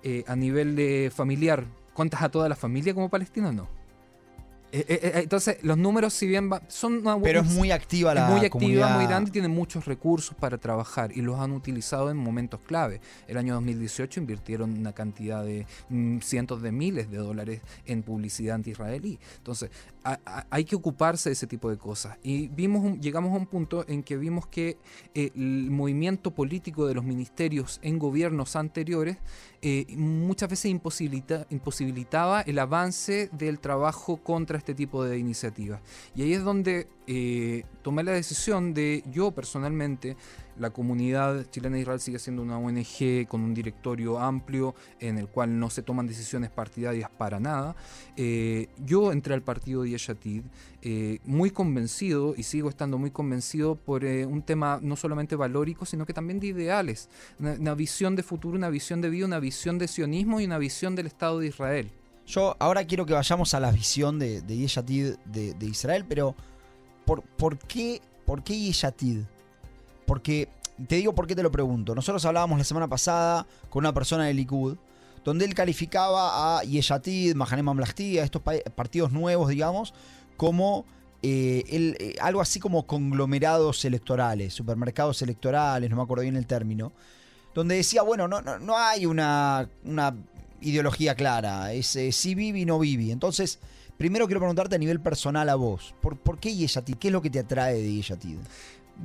eh, 0.03 0.23
a 0.27 0.35
nivel 0.35 0.75
de 0.75 1.11
familiar, 1.13 1.65
¿cuentas 1.93 2.21
a 2.21 2.29
toda 2.29 2.49
la 2.49 2.55
familia 2.55 2.93
como 2.93 3.09
palestino? 3.09 3.51
No. 3.51 3.82
Eh, 4.75 4.83
eh, 4.89 4.99
eh, 5.03 5.11
entonces, 5.21 5.57
los 5.61 5.77
números, 5.77 6.15
si 6.15 6.25
bien 6.25 6.51
va- 6.51 6.63
son 6.67 6.93
una 7.05 7.21
Pero 7.21 7.41
es 7.41 7.45
muy 7.45 7.69
activa 7.69 8.11
es 8.11 8.15
la 8.15 8.25
muy 8.27 8.37
activa, 8.39 8.49
comunidad. 8.49 8.95
muy 8.97 9.05
grande 9.05 9.29
tiene 9.29 9.47
muchos 9.47 9.85
recursos 9.85 10.35
para 10.35 10.57
trabajar 10.57 11.11
y 11.15 11.21
los 11.21 11.39
han 11.39 11.51
utilizado 11.51 12.09
en 12.09 12.17
momentos 12.17 12.59
clave. 12.65 12.99
El 13.27 13.37
año 13.37 13.53
2018 13.53 14.19
invirtieron 14.19 14.75
una 14.75 14.91
cantidad 14.91 15.43
de 15.45 15.67
mm, 15.89 16.21
cientos 16.21 16.63
de 16.63 16.71
miles 16.71 17.11
de 17.11 17.17
dólares 17.17 17.61
en 17.85 18.01
publicidad 18.01 18.55
anti-israelí. 18.55 19.19
Entonces, 19.37 19.69
a- 20.03 20.19
a- 20.25 20.47
hay 20.49 20.65
que 20.65 20.75
ocuparse 20.75 21.29
de 21.29 21.33
ese 21.33 21.45
tipo 21.45 21.69
de 21.69 21.77
cosas. 21.77 22.17
Y 22.23 22.47
vimos 22.47 22.83
un- 22.83 22.99
llegamos 22.99 23.31
a 23.31 23.37
un 23.37 23.45
punto 23.45 23.85
en 23.87 24.01
que 24.01 24.17
vimos 24.17 24.47
que 24.47 24.77
eh, 25.13 25.29
el 25.35 25.69
movimiento 25.69 26.31
político 26.31 26.87
de 26.87 26.95
los 26.95 27.03
ministerios 27.03 27.79
en 27.83 27.99
gobiernos 27.99 28.55
anteriores 28.55 29.17
muchas 29.95 30.49
veces 30.49 30.65
imposibilita- 30.71 31.45
imposibilitaba 31.49 32.41
el 32.41 32.59
avance 32.59 33.29
del 33.31 33.59
trabajo 33.59 34.17
contra 34.17 34.57
este 34.63 34.73
tipo 34.73 35.03
de 35.03 35.17
iniciativas. 35.17 35.81
Y 36.15 36.21
ahí 36.21 36.33
es 36.33 36.43
donde 36.43 36.87
eh, 37.05 37.65
tomé 37.81 38.03
la 38.03 38.13
decisión 38.13 38.73
de 38.73 39.03
yo 39.11 39.31
personalmente, 39.31 40.15
la 40.57 40.69
comunidad 40.69 41.45
chilena 41.49 41.75
de 41.75 41.81
Israel 41.81 41.99
sigue 41.99 42.19
siendo 42.19 42.41
una 42.41 42.57
ONG 42.57 43.27
con 43.27 43.41
un 43.41 43.53
directorio 43.53 44.19
amplio 44.19 44.75
en 44.99 45.17
el 45.17 45.27
cual 45.27 45.59
no 45.59 45.69
se 45.69 45.81
toman 45.81 46.07
decisiones 46.07 46.49
partidarias 46.51 47.09
para 47.09 47.39
nada. 47.39 47.75
Eh, 48.15 48.69
yo 48.85 49.11
entré 49.11 49.33
al 49.33 49.41
partido 49.41 49.83
de 49.83 49.89
Yeshatid 49.91 50.43
eh, 50.81 51.19
muy 51.25 51.49
convencido 51.49 52.35
y 52.37 52.43
sigo 52.43 52.69
estando 52.69 52.97
muy 52.97 53.11
convencido 53.11 53.75
por 53.75 54.05
eh, 54.05 54.25
un 54.25 54.43
tema 54.43 54.79
no 54.81 54.95
solamente 54.95 55.35
valórico, 55.35 55.85
sino 55.85 56.05
que 56.05 56.13
también 56.13 56.39
de 56.39 56.47
ideales. 56.47 57.09
Una, 57.39 57.53
una 57.53 57.73
visión 57.73 58.15
de 58.15 58.23
futuro, 58.23 58.55
una 58.55 58.69
visión 58.69 59.01
de 59.01 59.09
vida, 59.09 59.25
una 59.25 59.39
visión 59.39 59.77
de 59.77 59.87
sionismo 59.87 60.39
y 60.39 60.45
una 60.45 60.57
visión 60.57 60.95
del 60.95 61.07
Estado 61.07 61.39
de 61.39 61.47
Israel. 61.47 61.91
Yo 62.25 62.55
ahora 62.59 62.85
quiero 62.85 63.05
que 63.05 63.13
vayamos 63.13 63.53
a 63.53 63.59
la 63.59 63.71
visión 63.71 64.17
de, 64.19 64.41
Yeshatid 64.47 65.15
de, 65.25 65.65
Israel, 65.65 66.05
pero 66.07 66.35
¿por, 67.05 67.21
por 67.21 67.57
qué, 67.57 68.01
¿por 68.25 68.43
qué 68.43 68.57
Yeshatid? 68.57 69.19
Porque, 70.05 70.47
te 70.87 70.95
digo 70.95 71.13
por 71.13 71.27
qué 71.27 71.35
te 71.35 71.43
lo 71.43 71.51
pregunto. 71.51 71.93
Nosotros 71.95 72.23
hablábamos 72.25 72.57
la 72.57 72.63
semana 72.63 72.87
pasada 72.87 73.45
con 73.69 73.81
una 73.81 73.93
persona 73.93 74.25
de 74.25 74.33
Likud, 74.33 74.77
donde 75.23 75.45
él 75.45 75.53
calificaba 75.53 76.59
a 76.59 76.63
Yeshatid, 76.63 77.35
Mahanem 77.35 77.65
Mamlahti, 77.65 78.19
a 78.19 78.23
estos 78.23 78.41
pa- 78.41 78.59
partidos 78.75 79.11
nuevos, 79.11 79.49
digamos, 79.49 79.93
como 80.37 80.85
eh, 81.21 81.63
eh, 81.69 82.15
algo 82.21 82.41
así 82.41 82.59
como 82.59 82.85
conglomerados 82.85 83.85
electorales, 83.85 84.53
supermercados 84.53 85.21
electorales, 85.21 85.89
no 85.89 85.95
me 85.97 86.01
acuerdo 86.03 86.23
bien 86.23 86.35
el 86.35 86.47
término, 86.47 86.91
donde 87.53 87.75
decía, 87.75 88.01
bueno, 88.01 88.27
no, 88.27 88.41
no, 88.41 88.59
no 88.59 88.77
hay 88.77 89.05
una, 89.05 89.69
una 89.85 90.13
ideología 90.63 91.15
clara, 91.15 91.73
es 91.73 91.95
eh, 91.95 92.11
sí 92.11 92.35
Bibi, 92.35 92.65
no 92.65 92.79
Bibi. 92.79 93.11
Entonces, 93.11 93.59
primero 93.97 94.25
quiero 94.25 94.39
preguntarte 94.39 94.75
a 94.75 94.79
nivel 94.79 94.99
personal 94.99 95.49
a 95.49 95.55
vos, 95.55 95.93
¿por, 96.01 96.17
por 96.17 96.39
qué 96.39 96.55
Yeshatid? 96.55 96.95
¿Qué 96.95 97.07
es 97.07 97.11
lo 97.11 97.21
que 97.21 97.29
te 97.29 97.39
atrae 97.39 97.81
de 97.81 97.93
Yeshatid? 97.93 98.37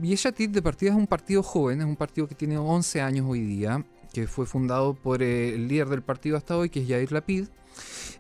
Yeshatid 0.02 0.50
de 0.50 0.62
partida 0.62 0.90
es 0.90 0.96
un 0.96 1.06
partido 1.06 1.42
joven, 1.42 1.80
es 1.80 1.86
un 1.86 1.96
partido 1.96 2.28
que 2.28 2.34
tiene 2.34 2.58
11 2.58 3.00
años 3.00 3.26
hoy 3.28 3.40
día, 3.40 3.84
que 4.12 4.26
fue 4.26 4.46
fundado 4.46 4.94
por 4.94 5.22
eh, 5.22 5.54
el 5.54 5.68
líder 5.68 5.88
del 5.88 6.02
partido 6.02 6.36
hasta 6.36 6.56
hoy, 6.56 6.70
que 6.70 6.82
es 6.82 6.88
Yair 6.88 7.12
Lapid, 7.12 7.48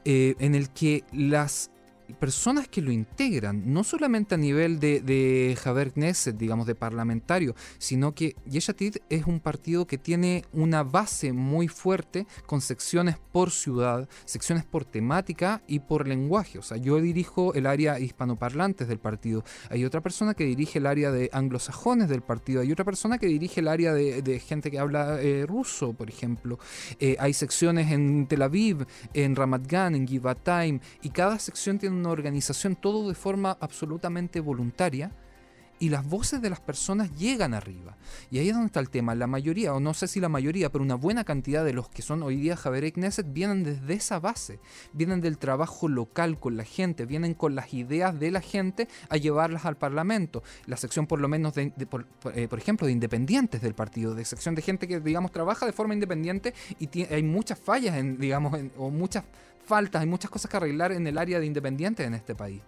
eh, 0.04 0.34
en 0.38 0.54
el 0.54 0.70
que 0.70 1.04
las 1.12 1.70
personas 2.14 2.68
que 2.68 2.82
lo 2.82 2.90
integran, 2.90 3.72
no 3.72 3.84
solamente 3.84 4.34
a 4.34 4.38
nivel 4.38 4.80
de, 4.80 5.00
de 5.00 5.56
Javier 5.60 5.92
Knesset, 5.92 6.36
digamos, 6.36 6.66
de 6.66 6.74
parlamentario, 6.74 7.54
sino 7.78 8.14
que 8.14 8.36
Yeshatid 8.46 8.96
es 9.08 9.26
un 9.26 9.40
partido 9.40 9.86
que 9.86 9.98
tiene 9.98 10.44
una 10.52 10.82
base 10.82 11.32
muy 11.32 11.68
fuerte 11.68 12.26
con 12.46 12.60
secciones 12.60 13.16
por 13.32 13.50
ciudad, 13.50 14.08
secciones 14.24 14.64
por 14.64 14.84
temática 14.84 15.62
y 15.66 15.80
por 15.80 16.08
lenguaje. 16.08 16.58
O 16.58 16.62
sea, 16.62 16.76
yo 16.76 17.00
dirijo 17.00 17.54
el 17.54 17.66
área 17.66 17.98
hispanoparlantes 17.98 18.88
del 18.88 18.98
partido, 18.98 19.44
hay 19.70 19.84
otra 19.84 20.00
persona 20.00 20.34
que 20.34 20.44
dirige 20.44 20.78
el 20.78 20.86
área 20.86 21.10
de 21.10 21.30
anglosajones 21.32 22.08
del 22.08 22.22
partido, 22.22 22.60
hay 22.62 22.72
otra 22.72 22.84
persona 22.84 23.18
que 23.18 23.26
dirige 23.26 23.60
el 23.60 23.68
área 23.68 23.92
de, 23.92 24.22
de 24.22 24.40
gente 24.40 24.70
que 24.70 24.78
habla 24.78 25.20
eh, 25.20 25.46
ruso, 25.46 25.92
por 25.92 26.08
ejemplo. 26.08 26.58
Eh, 26.98 27.16
hay 27.18 27.32
secciones 27.32 27.90
en 27.92 28.26
Tel 28.26 28.42
Aviv, 28.42 28.86
en 29.14 29.36
Ramat 29.36 29.66
Gan, 29.66 29.94
en 29.94 30.06
Givatayim, 30.06 30.80
y 31.02 31.10
cada 31.10 31.38
sección 31.38 31.78
tiene 31.78 31.97
una 31.98 32.10
organización, 32.10 32.76
todo 32.76 33.08
de 33.08 33.14
forma 33.14 33.56
absolutamente 33.60 34.40
voluntaria. 34.40 35.12
y 35.80 35.90
las 35.90 36.04
voces 36.04 36.42
de 36.42 36.50
las 36.50 36.60
personas 36.60 37.14
llegan 37.16 37.54
arriba. 37.54 37.96
Y 38.30 38.38
ahí 38.38 38.48
es 38.48 38.54
donde 38.54 38.66
está 38.66 38.80
el 38.80 38.90
tema. 38.90 39.14
La 39.14 39.26
mayoría, 39.26 39.74
o 39.74 39.80
no 39.80 39.94
sé 39.94 40.08
si 40.08 40.20
la 40.20 40.28
mayoría, 40.28 40.70
pero 40.70 40.82
una 40.82 40.94
buena 40.94 41.24
cantidad 41.24 41.64
de 41.64 41.72
los 41.72 41.88
que 41.88 42.02
son 42.02 42.22
hoy 42.22 42.36
día 42.36 42.56
Javier 42.56 42.92
Knesset 42.92 43.32
vienen 43.32 43.62
desde 43.62 43.94
esa 43.94 44.18
base. 44.18 44.58
Vienen 44.92 45.20
del 45.20 45.38
trabajo 45.38 45.88
local 45.88 46.38
con 46.38 46.56
la 46.56 46.64
gente, 46.64 47.06
vienen 47.06 47.34
con 47.34 47.54
las 47.54 47.72
ideas 47.74 48.18
de 48.18 48.30
la 48.30 48.40
gente 48.40 48.88
a 49.08 49.16
llevarlas 49.16 49.66
al 49.66 49.76
Parlamento. 49.76 50.42
La 50.66 50.76
sección 50.76 51.06
por 51.06 51.20
lo 51.20 51.28
menos, 51.28 51.54
de, 51.54 51.72
eh, 52.34 52.48
por, 52.48 52.58
ejemplo, 52.58 52.86
de 52.86 52.92
independientes 52.92 53.60
del 53.60 53.74
partido, 53.74 54.14
de 54.14 54.24
sección 54.24 54.54
de 54.54 54.62
gente 54.62 54.88
que, 54.88 55.00
digamos, 55.00 55.30
trabaja 55.30 55.64
de 55.64 55.72
forma 55.72 55.94
independiente 55.94 56.54
y 56.78 57.04
hay 57.04 57.22
muchas 57.22 57.58
fallas, 57.58 57.96
en, 57.96 58.18
digamos, 58.18 58.58
o 58.76 58.90
muchas 58.90 59.24
faltas, 59.68 60.00
hay 60.00 60.08
muchas 60.08 60.30
cosas 60.30 60.50
que 60.50 60.56
arreglar 60.56 60.92
en 60.92 61.06
el 61.06 61.18
área 61.18 61.38
de 61.38 61.46
independientes 61.46 62.06
en 62.06 62.14
este 62.14 62.34
país. 62.34 62.62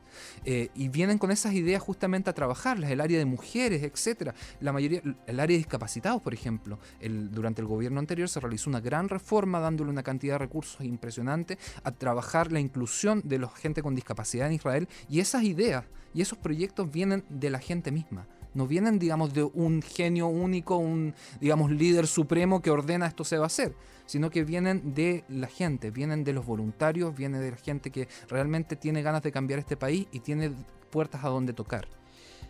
Eh, 0.45 0.69
y 0.75 0.88
vienen 0.88 1.19
con 1.19 1.30
esas 1.30 1.54
ideas 1.54 1.83
justamente 1.83 2.28
a 2.28 2.35
trabajarlas, 2.35 2.90
el 2.90 3.00
área 3.00 3.19
de 3.19 3.25
mujeres, 3.25 3.83
etcétera. 3.83 4.35
La 4.61 4.73
mayoría, 4.73 5.00
el 5.26 5.40
área 5.40 5.54
de 5.54 5.59
discapacitados, 5.59 6.21
por 6.21 6.35
ejemplo. 6.35 6.78
Durante 7.00 7.62
el 7.62 7.66
gobierno 7.66 7.99
anterior 7.99 8.28
se 8.28 8.38
realizó 8.38 8.69
una 8.69 8.80
gran 8.80 9.09
reforma 9.09 9.59
dándole 9.61 9.90
una 9.90 10.02
cantidad 10.02 10.35
de 10.35 10.38
recursos 10.38 10.85
impresionante 10.85 11.59
a 11.83 11.90
trabajar 11.90 12.52
la 12.52 12.61
inclusión 12.61 13.23
de 13.25 13.38
la 13.38 13.49
gente 13.49 13.83
con 13.83 13.95
discapacidad 13.95 14.47
en 14.47 14.52
Israel. 14.52 14.88
Y 15.09 15.21
esas 15.21 15.42
ideas 15.45 15.85
y 16.12 16.21
esos 16.21 16.38
proyectos 16.38 16.90
vienen 16.92 17.25
de 17.30 17.50
la 17.50 17.61
gente 17.61 17.90
misma 17.90 18.26
no 18.54 18.66
vienen, 18.66 18.99
digamos, 18.99 19.33
de 19.33 19.45
un 19.45 19.83
genio 19.83 20.26
único, 20.26 20.76
un, 20.76 21.14
digamos, 21.40 21.71
líder 21.71 22.07
supremo 22.07 22.61
que 22.61 22.71
ordena 22.71 23.07
esto 23.07 23.25
se 23.25 23.37
va 23.37 23.45
a 23.45 23.47
hacer, 23.47 23.75
sino 24.07 24.30
que 24.30 24.45
vienen 24.45 24.95
de 24.95 25.25
la 25.28 25.47
gente, 25.47 25.90
vienen 25.90 26.25
de 26.25 26.33
los 26.33 26.45
voluntarios, 26.45 27.14
vienen 27.14 27.40
de 27.40 27.52
la 27.52 27.57
gente 27.57 27.90
que 27.90 28.09
realmente 28.28 28.76
tiene 28.76 29.02
ganas 29.02 29.23
de 29.23 29.33
cambiar 29.33 29.59
este 29.61 29.76
país 29.76 30.07
y 30.12 30.21
tiene 30.21 30.52
puertas 30.90 31.25
a 31.25 31.28
donde 31.28 31.52
tocar. 31.52 31.88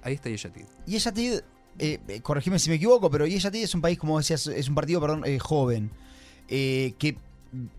Ahí 0.03 0.15
está 0.15 0.31
Yeshatid. 0.31 0.65
Yeshatid, 0.87 1.41
eh, 1.79 1.99
eh, 2.09 2.21
corregime 2.23 2.59
si 2.59 2.71
me 2.71 2.77
equivoco, 2.77 3.11
pero 3.11 3.27
Yeshatid 3.27 3.63
es 3.63 3.75
un 3.75 3.81
país, 3.81 3.99
como 3.99 4.19
decías, 4.19 4.47
es 4.47 4.69
un 4.69 4.75
partido, 4.75 5.01
perdón, 5.01 5.25
eh, 5.27 5.39
joven, 5.39 5.91
eh, 6.49 6.95
que 6.99 7.17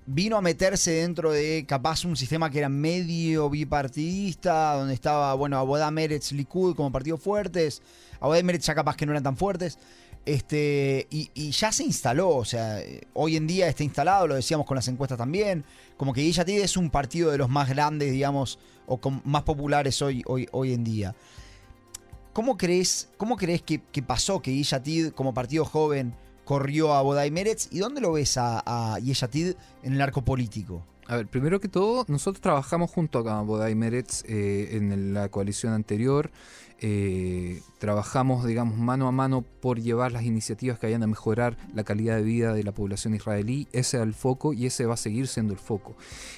vino 0.06 0.38
a 0.38 0.42
meterse 0.42 0.92
dentro 0.92 1.32
de 1.32 1.66
capaz 1.68 2.06
un 2.06 2.16
sistema 2.16 2.50
que 2.50 2.60
era 2.60 2.70
medio 2.70 3.50
bipartidista, 3.50 4.75
donde 4.75 4.94
estaba, 4.94 5.34
bueno, 5.34 5.58
Abodá 5.58 5.90
Meretz 5.92 6.32
Likud 6.32 6.75
como 6.75 6.92
partidos 6.92 7.22
fuertes, 7.22 7.82
Abodá 8.20 8.42
Meretz 8.44 8.66
ya 8.66 8.75
capaz 8.75 8.96
que 8.96 9.06
no 9.06 9.12
eran 9.12 9.24
tan 9.24 9.38
fuertes. 9.38 9.78
Este, 10.24 11.08
y, 11.10 11.50
ya 11.50 11.72
se 11.72 11.84
instaló, 11.84 12.30
o 12.30 12.46
sea, 12.46 12.80
hoy 13.13 13.38
en 13.38 13.48
día 13.48 13.68
está 13.68 13.84
instalado, 13.84 14.28
lo 14.28 14.36
decíamos 14.36 14.68
con 14.68 14.75
las 14.75 14.88
encuestas 14.88 15.18
también, 15.18 15.66
como 15.98 16.13
que 16.13 16.24
Yeshatid 16.24 16.60
es 16.60 16.78
un 16.78 16.92
partido 16.92 17.32
de 17.32 17.40
los 17.40 17.50
más 17.50 17.68
grandes, 17.70 18.12
digamos, 18.12 18.60
o 18.86 19.00
más 19.24 19.44
populares 19.44 20.00
hoy, 20.01 20.22
hoy, 20.28 20.48
hoy 20.51 20.74
en 20.74 20.84
día. 20.84 21.16
¿Cómo 22.34 22.56
crees, 22.56 23.10
cómo 23.18 23.36
crees 23.36 23.63
que, 23.63 23.80
pasó 24.06 24.42
que 24.42 24.56
Yeshatid 24.56 25.10
como 25.10 25.34
partido 25.34 25.66
joven 25.66 26.13
corrió 26.51 26.93
a 26.93 27.01
Bodai 27.01 27.31
Meretz 27.31 27.70
y 27.72 27.79
dónde 27.79 28.01
lo 28.01 28.12
ves 28.12 28.36
a, 28.36 28.62
a 28.65 29.00
Yeshatid 29.00 29.53
en 29.84 29.93
el 29.93 30.01
arco 30.01 30.22
político? 30.24 30.86
A 31.08 31.17
ver, 31.17 31.27
primero 31.27 31.60
que 31.60 31.67
todo, 31.67 32.05
nosotros 32.08 32.41
trabajamos 32.41 32.89
junto 32.89 33.27
a 33.27 33.41
Bodai 33.41 33.75
Meretz 33.75 34.24
eh, 34.25 34.77
en 34.77 35.13
la 35.13 35.29
coalición 35.29 35.74
anterior. 35.74 36.31
Eh, 36.84 37.62
trabajamos, 37.77 38.43
digamos, 38.43 38.75
mano 38.75 39.08
a 39.08 39.12
mano 39.12 39.43
por 39.43 39.79
llevar 39.79 40.12
las 40.12 40.24
iniciativas 40.24 40.79
que 40.79 40.88
vayan 40.88 41.03
a 41.03 41.08
mejorar 41.08 41.55
la 41.75 41.84
calidad 41.84 42.15
de 42.15 42.24
vida 42.24 42.53
de 42.53 42.63
la 42.63 42.72
población 42.72 43.13
israelí. 43.13 43.67
Ese 43.72 43.98
es 43.98 44.03
el 44.03 44.15
foco 44.15 44.51
y 44.51 44.65
ese 44.65 44.88
va 44.88 44.96
a 44.96 44.98
seguir 44.98 45.27
siendo 45.27 45.53
el 45.53 45.60
foco. 45.60 45.96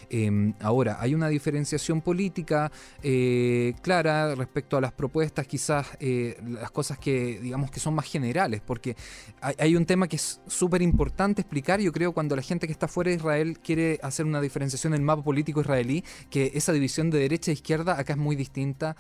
Em, 0.10 0.54
ahora, 0.60 0.98
hay 1.00 1.16
una 1.16 1.30
diferenciación 1.30 2.02
política 2.02 2.74
eh, 3.02 3.74
clara 3.82 4.36
respecto 4.36 4.76
a 4.76 4.82
las 4.82 4.92
propuestas, 4.92 5.48
quizás 5.48 5.88
eh, 6.02 6.38
las 6.46 6.72
cosas 6.72 7.00
que, 7.00 7.40
digamos, 7.42 7.72
que 7.72 7.80
son 7.80 7.94
más 7.94 8.06
generales, 8.06 8.62
porque 8.66 8.98
hay, 9.40 9.78
un 9.78 9.86
tema 9.86 10.10
que 10.10 10.18
es 10.18 10.42
súper 10.48 10.82
importante 10.82 11.42
explicar, 11.42 11.80
yo 11.80 11.94
creo, 11.94 12.12
cuando 12.12 12.36
la 12.36 12.42
gente 12.42 12.68
que 12.68 12.74
está 12.74 12.90
fuera 12.90 13.12
de 13.12 13.16
Israel 13.16 13.60
quiere 13.60 13.98
hacer 14.04 14.26
una 14.26 14.42
diferenciación 14.54 14.94
en 14.94 15.00
el 15.00 15.06
mapa 15.06 15.24
político 15.24 15.62
israelí, 15.62 16.04
que 16.30 16.52
esa 16.54 16.72
división 16.72 17.10
de 17.10 17.20
derecha 17.20 17.50
e 17.52 17.56
izquierda 17.56 18.00
acá 18.00 18.14
es 18.14 18.20
muy 18.20 18.36
distinta. 18.36 18.96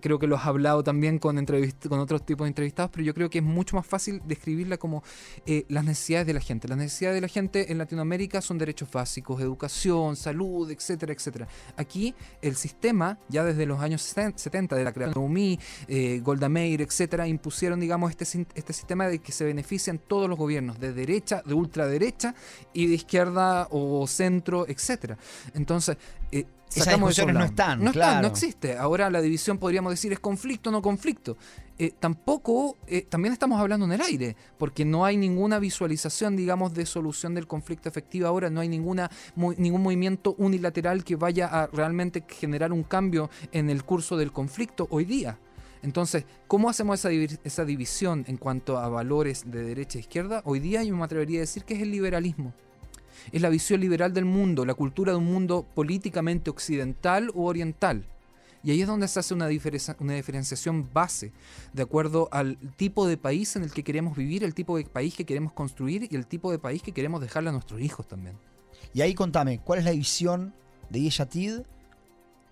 creo 0.00 0.18
que 0.18 0.26
lo 0.26 0.36
has 0.36 0.46
hablado 0.46 0.84
también 0.84 1.18
con, 1.18 1.36
con 1.44 1.98
otros 2.00 2.26
tipos 2.26 2.44
de 2.44 2.48
entrevistados, 2.48 2.90
pero 2.90 3.04
yo 3.04 3.14
creo 3.14 3.30
que 3.30 3.38
es 3.38 3.44
mucho 3.44 3.76
más 3.76 3.86
fácil 3.86 4.20
describirla 4.26 4.76
como 4.76 5.02
eh, 5.46 5.64
las 5.68 5.84
necesidades 5.84 6.26
de 6.26 6.34
la 6.34 6.40
gente. 6.40 6.68
Las 6.68 6.78
necesidades 6.78 7.16
de 7.16 7.20
la 7.20 7.28
gente 7.28 7.72
en 7.72 7.78
Latinoamérica 7.78 8.40
son 8.40 8.58
derechos 8.58 8.90
básicos, 8.90 9.40
educación, 9.40 10.16
salud, 10.16 10.70
etcétera, 10.70 11.12
etcétera. 11.12 11.48
Aquí 11.76 12.14
el 12.42 12.56
sistema, 12.56 13.18
ya 13.28 13.44
desde 13.44 13.66
los 13.66 13.80
años 13.80 14.02
70, 14.02 14.76
de 14.76 14.84
la 14.84 14.92
creación 14.92 15.14
de 15.14 15.20
UMI, 15.20 15.58
eh, 15.88 16.20
Golda 16.22 16.48
Meir, 16.48 16.82
etcétera, 16.82 17.26
impusieron, 17.26 17.80
digamos, 17.80 18.10
este, 18.10 18.46
este 18.54 18.72
sistema 18.72 19.08
de 19.08 19.18
que 19.18 19.32
se 19.32 19.44
benefician 19.44 19.98
todos 19.98 20.28
los 20.28 20.38
gobiernos, 20.38 20.78
de 20.78 20.92
derecha, 20.92 21.42
de 21.44 21.54
ultraderecha 21.54 22.34
y 22.72 22.86
de 22.86 22.94
izquierda 22.94 23.68
o 23.70 24.06
centro, 24.06 24.66
etcétera. 24.68 24.89
Entonces, 25.54 25.96
eh, 26.32 26.46
esas 26.74 26.94
discusiones 26.94 27.34
no 27.34 27.44
están, 27.44 27.82
no 27.82 27.92
claro. 27.92 28.22
no 28.22 28.28
existe. 28.28 28.76
Ahora 28.76 29.10
la 29.10 29.20
división 29.20 29.58
podríamos 29.58 29.92
decir 29.92 30.12
es 30.12 30.20
conflicto, 30.20 30.70
no 30.70 30.80
conflicto. 30.80 31.36
Eh, 31.78 31.92
tampoco, 31.98 32.76
eh, 32.86 33.02
también 33.02 33.32
estamos 33.32 33.60
hablando 33.60 33.86
en 33.86 33.92
el 33.92 34.00
aire, 34.02 34.36
porque 34.58 34.84
no 34.84 35.04
hay 35.04 35.16
ninguna 35.16 35.58
visualización, 35.58 36.36
digamos, 36.36 36.74
de 36.74 36.86
solución 36.86 37.34
del 37.34 37.46
conflicto 37.46 37.88
efectiva 37.88 38.28
ahora, 38.28 38.50
no 38.50 38.60
hay 38.60 38.68
ninguna, 38.68 39.10
ningún 39.34 39.82
movimiento 39.82 40.34
unilateral 40.38 41.02
que 41.02 41.16
vaya 41.16 41.46
a 41.46 41.66
realmente 41.68 42.24
generar 42.28 42.72
un 42.72 42.82
cambio 42.82 43.30
en 43.50 43.70
el 43.70 43.82
curso 43.82 44.16
del 44.16 44.30
conflicto 44.30 44.86
hoy 44.90 45.06
día. 45.06 45.38
Entonces, 45.82 46.26
¿cómo 46.46 46.68
hacemos 46.68 47.00
esa, 47.00 47.10
esa 47.42 47.64
división 47.64 48.24
en 48.28 48.36
cuanto 48.36 48.78
a 48.78 48.88
valores 48.88 49.50
de 49.50 49.64
derecha 49.64 49.98
e 49.98 50.02
izquierda? 50.02 50.42
Hoy 50.44 50.60
día 50.60 50.82
yo 50.82 50.94
me 50.94 51.04
atrevería 51.04 51.38
a 51.38 51.40
decir 51.40 51.64
que 51.64 51.74
es 51.74 51.80
el 51.80 51.90
liberalismo 51.90 52.52
es 53.32 53.42
la 53.42 53.48
visión 53.48 53.80
liberal 53.80 54.12
del 54.12 54.24
mundo, 54.24 54.64
la 54.64 54.74
cultura 54.74 55.12
de 55.12 55.18
un 55.18 55.26
mundo 55.26 55.66
políticamente 55.74 56.50
occidental 56.50 57.30
u 57.34 57.44
oriental. 57.44 58.04
Y 58.62 58.72
ahí 58.72 58.82
es 58.82 58.86
donde 58.86 59.08
se 59.08 59.18
hace 59.18 59.32
una, 59.32 59.48
una 60.00 60.14
diferenciación 60.14 60.88
base, 60.92 61.32
de 61.72 61.82
acuerdo 61.82 62.28
al 62.30 62.58
tipo 62.76 63.06
de 63.06 63.16
país 63.16 63.56
en 63.56 63.62
el 63.62 63.72
que 63.72 63.82
queremos 63.82 64.16
vivir, 64.16 64.44
el 64.44 64.54
tipo 64.54 64.76
de 64.76 64.84
país 64.84 65.14
que 65.14 65.24
queremos 65.24 65.52
construir 65.52 66.08
y 66.10 66.14
el 66.14 66.26
tipo 66.26 66.50
de 66.50 66.58
país 66.58 66.82
que 66.82 66.92
queremos 66.92 67.22
dejarle 67.22 67.48
a 67.48 67.52
nuestros 67.52 67.80
hijos 67.80 68.06
también. 68.06 68.36
Y 68.92 69.00
ahí 69.00 69.14
contame, 69.14 69.60
¿cuál 69.60 69.78
es 69.78 69.84
la 69.86 69.92
visión 69.92 70.52
de 70.90 71.00
Yeshatid 71.00 71.60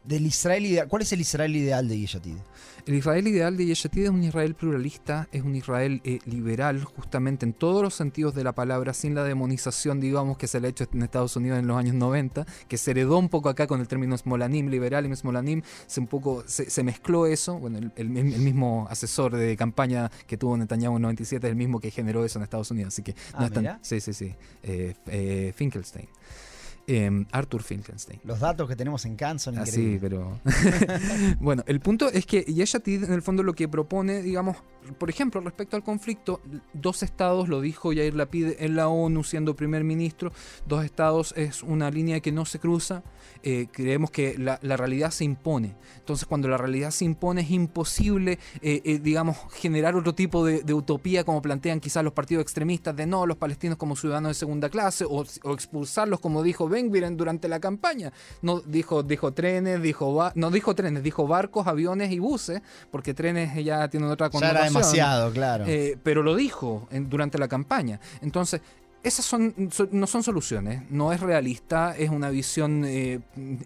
del 0.09 0.25
Israel 0.27 0.65
ideal. 0.65 0.89
¿Cuál 0.89 1.03
es 1.03 1.13
el 1.13 1.21
Israel 1.21 1.55
ideal 1.55 1.87
de 1.87 1.99
Yeshatid? 1.99 2.37
El 2.87 2.95
Israel 2.95 3.29
ideal 3.29 3.57
de 3.59 3.67
Yeshatid 3.67 4.05
es 4.05 4.09
un 4.09 4.25
Israel 4.25 4.55
pluralista, 4.55 5.29
es 5.33 5.43
un 5.43 5.55
Israel 5.55 6.01
eh, 6.05 6.21
liberal, 6.25 6.83
justamente 6.83 7.45
en 7.45 7.53
todos 7.53 7.83
los 7.83 7.95
sentidos 7.95 8.35
de 8.35 8.43
la 8.43 8.55
palabra, 8.55 8.95
sin 8.95 9.15
la 9.15 9.23
demonización, 9.25 10.01
digamos, 10.01 10.39
que 10.39 10.47
se 10.47 10.61
le 10.61 10.69
ha 10.69 10.71
hecho 10.71 10.89
en 10.91 11.03
Estados 11.03 11.37
Unidos 11.37 11.59
en 11.59 11.67
los 11.67 11.77
años 11.77 11.95
90, 11.95 12.47
que 12.67 12.79
se 12.79 12.93
heredó 12.93 13.19
un 13.19 13.29
poco 13.29 13.51
acá 13.51 13.67
con 13.67 13.81
el 13.81 13.89
término 13.89 14.17
Smolanim, 14.17 14.69
liberal 14.69 15.05
y 15.05 15.15
Smolanim, 15.15 15.61
se, 15.87 16.01
un 16.01 16.07
poco, 16.07 16.43
se, 16.47 16.83
mezcló 16.83 17.27
eso. 17.27 17.59
Bueno, 17.59 17.79
el, 17.95 18.09
mismo 18.09 18.87
asesor 18.89 19.37
de 19.37 19.55
campaña 19.59 20.11
que 20.27 20.39
tuvo 20.39 20.57
Netanyahu 20.57 20.97
en 20.97 21.03
97 21.03 21.47
es 21.47 21.51
el 21.51 21.57
mismo 21.57 21.81
que 21.81 21.91
generó 21.91 22.25
eso 22.25 22.39
en 22.39 22.45
Estados 22.45 22.71
Unidos, 22.71 22.95
así 22.95 23.03
que 23.03 23.15
no 23.39 23.69
ah, 23.69 23.79
Sí, 23.83 24.01
sí, 24.01 24.15
sí. 24.15 24.35
Eh, 24.63 24.95
eh, 25.09 25.53
Finkelstein. 25.55 26.09
Em, 26.91 27.27
Arthur 27.33 27.63
Finkelstein. 27.63 28.19
Los 28.25 28.41
datos 28.41 28.67
que 28.67 28.75
tenemos 28.75 29.05
en 29.05 29.15
Kant 29.15 29.41
son 29.41 29.57
increíbles. 29.57 30.01
pero. 30.01 30.41
bueno, 31.39 31.63
el 31.67 31.81
punto 31.81 32.09
es 32.09 32.25
que 32.25 32.45
Yeshatid, 32.45 33.05
en 33.05 33.13
el 33.13 33.21
fondo, 33.21 33.43
lo 33.43 33.53
que 33.53 33.69
propone, 33.69 34.23
digamos, 34.23 34.57
por 34.97 35.11
ejemplo, 35.11 35.41
respecto 35.43 35.77
al 35.77 35.83
conflicto, 35.83 36.41
dos 36.73 37.03
estados, 37.03 37.49
lo 37.49 37.61
dijo 37.61 37.93
Yair 37.93 38.15
Lapid 38.15 38.53
en 38.59 38.77
la 38.77 38.89
ONU 38.89 39.23
siendo 39.23 39.55
primer 39.55 39.85
ministro, 39.85 40.33
dos 40.67 40.83
estados 40.83 41.35
es 41.37 41.63
una 41.63 41.91
línea 41.91 42.21
que 42.21 42.33
no 42.33 42.47
se 42.47 42.59
cruza. 42.59 43.03
Eh, 43.43 43.69
creemos 43.71 44.11
que 44.11 44.37
la, 44.39 44.59
realidad 44.77 45.11
se 45.11 45.25
impone. 45.25 45.77
Entonces, 45.99 46.27
cuando 46.27 46.49
la 46.49 46.57
realidad 46.57 46.91
se 46.91 47.05
impone, 47.05 47.43
es 47.43 47.51
imposible, 47.51 48.39
eh, 48.63 48.81
eh, 48.85 48.99
digamos, 48.99 49.37
generar 49.53 49.95
otro 49.95 50.15
tipo 50.15 50.45
de, 50.45 50.75
utopía, 50.75 51.25
como 51.25 51.43
plantean 51.43 51.81
quizás 51.81 52.03
los 52.03 52.13
partidos 52.13 52.43
extremistas, 52.43 52.97
de 52.97 53.07
no, 53.07 53.27
los 53.27 53.37
palestinos 53.37 53.77
como 53.77 53.95
ciudadanos 53.95 54.31
de 54.31 54.35
segunda 54.35 54.69
clase, 54.71 55.05
o, 55.05 55.25
o 55.43 55.55
expulsarlos, 55.55 56.21
como 56.21 56.43
dijo 56.43 56.69
durante 57.17 57.49
la 57.49 57.61
campaña. 57.61 58.13
No 58.43 58.61
dijo, 58.61 59.03
dijo 59.03 59.33
trenes, 59.33 59.83
dijo 59.83 60.31
no 60.35 60.51
dijo 60.51 60.75
trenes, 60.75 61.03
dijo 61.03 61.27
barcos, 61.27 61.67
aviones 61.67 62.13
y 62.13 62.19
buses, 62.19 62.63
porque 62.91 63.15
trenes 63.15 63.65
ya 63.65 63.89
tienen 63.89 64.11
otra 64.11 64.31
connotación. 64.31 64.55
Ya 64.55 64.61
era 64.61 64.69
demasiado, 64.69 65.33
claro. 65.33 65.65
Eh, 65.67 65.97
pero 66.03 66.23
lo 66.23 66.35
dijo 66.35 66.89
durante 66.91 67.39
la 67.39 67.49
campaña. 67.49 68.01
Entonces, 68.21 68.61
esas 69.09 69.25
son, 69.25 69.55
no 69.93 70.07
son 70.07 70.23
soluciones, 70.23 70.83
no 70.91 71.13
es 71.13 71.21
realista, 71.21 71.97
es 71.97 72.11
una 72.11 72.31
visión 72.31 72.85
eh, 72.87 73.21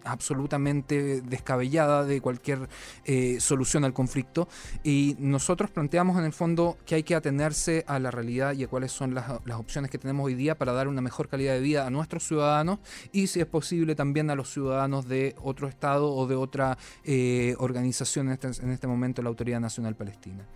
absolutamente 0.04 1.20
descabellada 1.22 2.04
de 2.04 2.20
cualquier 2.20 2.68
eh, 3.04 3.38
solución 3.40 3.84
al 3.84 3.92
conflicto 3.92 4.48
y 4.84 5.16
nosotros 5.18 5.70
planteamos 5.70 6.18
en 6.18 6.24
el 6.24 6.32
fondo 6.32 6.78
que 6.86 6.94
hay 6.94 7.02
que 7.02 7.14
atenerse 7.14 7.84
a 7.86 7.98
la 7.98 8.10
realidad 8.10 8.54
y 8.54 8.64
a 8.64 8.68
cuáles 8.68 8.92
son 8.92 9.14
las, 9.14 9.26
las 9.44 9.58
opciones 9.58 9.90
que 9.90 9.98
tenemos 9.98 10.24
hoy 10.26 10.34
día 10.34 10.56
para 10.56 10.72
dar 10.72 10.88
una 10.88 11.00
mejor 11.00 11.28
calidad 11.28 11.54
de 11.54 11.60
vida 11.60 11.86
a 11.86 11.90
nuestros 11.90 12.26
ciudadanos 12.26 12.78
y 13.12 13.26
si 13.26 13.40
es 13.40 13.46
posible 13.46 13.94
también 13.94 14.30
a 14.30 14.34
los 14.34 14.50
ciudadanos 14.52 15.08
de 15.08 15.34
otro 15.42 15.68
estado 15.68 16.14
o 16.14 16.26
de 16.26 16.36
otra 16.36 16.78
eh, 17.04 17.54
organización, 17.58 18.28
en 18.28 18.32
este, 18.34 18.48
en 18.62 18.70
este 18.70 18.86
momento 18.86 19.22
la 19.22 19.28
Autoridad 19.28 19.60
Nacional 19.60 19.96
Palestina. 19.96 20.46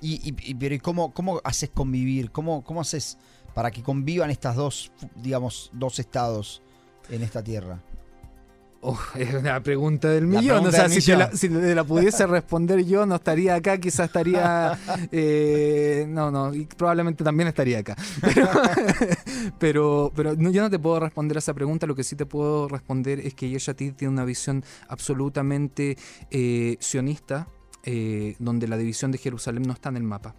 Y, 0.00 0.20
y- 0.28 0.54
pero 0.54 0.74
¿y 0.74 0.78
cómo, 0.78 1.12
cómo 1.14 1.40
haces 1.42 1.70
convivir? 1.70 2.30
¿Cómo, 2.30 2.62
¿Cómo 2.64 2.82
haces 2.82 3.16
para 3.56 3.70
que 3.70 3.82
convivan 3.82 4.30
estas 4.30 4.54
dos, 4.54 4.92
digamos, 5.14 5.70
dos 5.72 5.98
estados 5.98 6.60
en 7.08 7.22
esta 7.22 7.42
tierra? 7.42 7.80
Es 9.14 9.32
una 9.32 9.62
pregunta 9.62 10.10
del 10.10 10.30
La 10.30 10.40
millón. 10.40 10.66
O 10.66 10.70
sea, 10.70 10.90
si, 10.90 11.00
te 11.00 11.16
la, 11.16 11.24
millón. 11.24 11.38
si 11.38 11.48
te 11.48 11.74
la 11.74 11.82
pudiese 11.82 12.26
responder 12.26 12.84
yo, 12.84 13.06
no 13.06 13.14
estaría 13.14 13.54
acá, 13.54 13.78
quizás 13.78 14.08
estaría. 14.08 14.78
eh, 15.10 16.04
no, 16.06 16.30
no, 16.30 16.52
y 16.52 16.66
probablemente 16.66 17.24
también 17.24 17.48
estaría 17.48 17.78
acá. 17.78 17.96
Pero, 18.26 18.50
pero, 19.58 20.12
pero 20.14 20.34
no, 20.36 20.50
yo 20.50 20.60
no 20.60 20.68
te 20.68 20.78
puedo 20.78 21.00
responder 21.00 21.38
a 21.38 21.38
esa 21.38 21.54
pregunta. 21.54 21.86
Lo 21.86 21.94
que 21.94 22.04
sí 22.04 22.14
te 22.14 22.26
puedo 22.26 22.68
responder 22.68 23.20
es 23.20 23.32
que 23.32 23.48
Yeshatid 23.48 23.94
tiene 23.94 24.12
una 24.12 24.26
visión 24.26 24.62
absolutamente 24.88 25.96
eh, 26.30 26.76
sionista, 26.80 27.48
eh, 27.84 28.36
donde 28.38 28.68
la 28.68 28.76
división 28.76 29.12
de 29.12 29.18
Jerusalén 29.18 29.62
no 29.62 29.72
está 29.72 29.88
en 29.88 29.96
el 29.96 30.02
mapa. 30.02 30.34